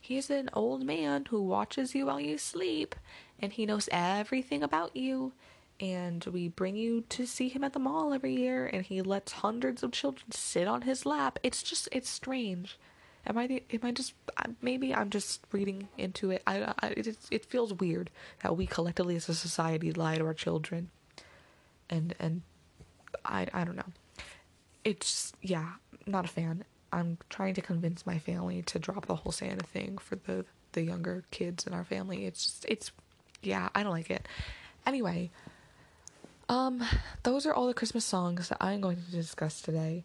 [0.01, 2.95] He's an old man who watches you while you sleep
[3.39, 5.33] and he knows everything about you.
[5.79, 9.33] And we bring you to see him at the mall every year and he lets
[9.33, 11.39] hundreds of children sit on his lap.
[11.43, 12.79] It's just it's strange
[13.27, 14.15] Am I the, am I just
[14.61, 16.43] maybe I'm just reading into it.
[16.47, 18.11] I, I it it feels weird
[18.43, 20.91] that we collectively as a society lie to our children.
[21.89, 22.43] And and
[23.25, 23.93] I I don't know.
[24.85, 25.73] It's yeah,
[26.07, 26.65] not a fan.
[26.93, 30.83] I'm trying to convince my family to drop the whole Santa thing for the the
[30.83, 32.27] younger kids in our family.
[32.27, 32.91] It's just it's
[33.43, 34.27] yeah, I don't like it.
[34.85, 35.31] Anyway,
[36.49, 36.83] um
[37.23, 40.05] those are all the Christmas songs that I'm going to discuss today.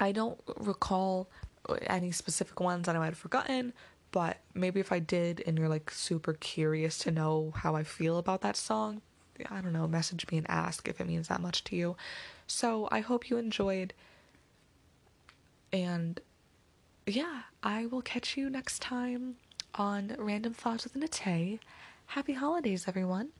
[0.00, 1.28] I don't recall
[1.86, 3.72] any specific ones that I might have forgotten,
[4.10, 8.18] but maybe if I did and you're like super curious to know how I feel
[8.18, 9.02] about that song,
[9.50, 11.96] I don't know, message me and ask if it means that much to you.
[12.46, 13.92] So I hope you enjoyed.
[15.72, 16.20] And
[17.06, 19.36] yeah, I will catch you next time
[19.74, 21.60] on Random Thoughts with Nate.
[22.06, 23.30] Happy holidays, everyone.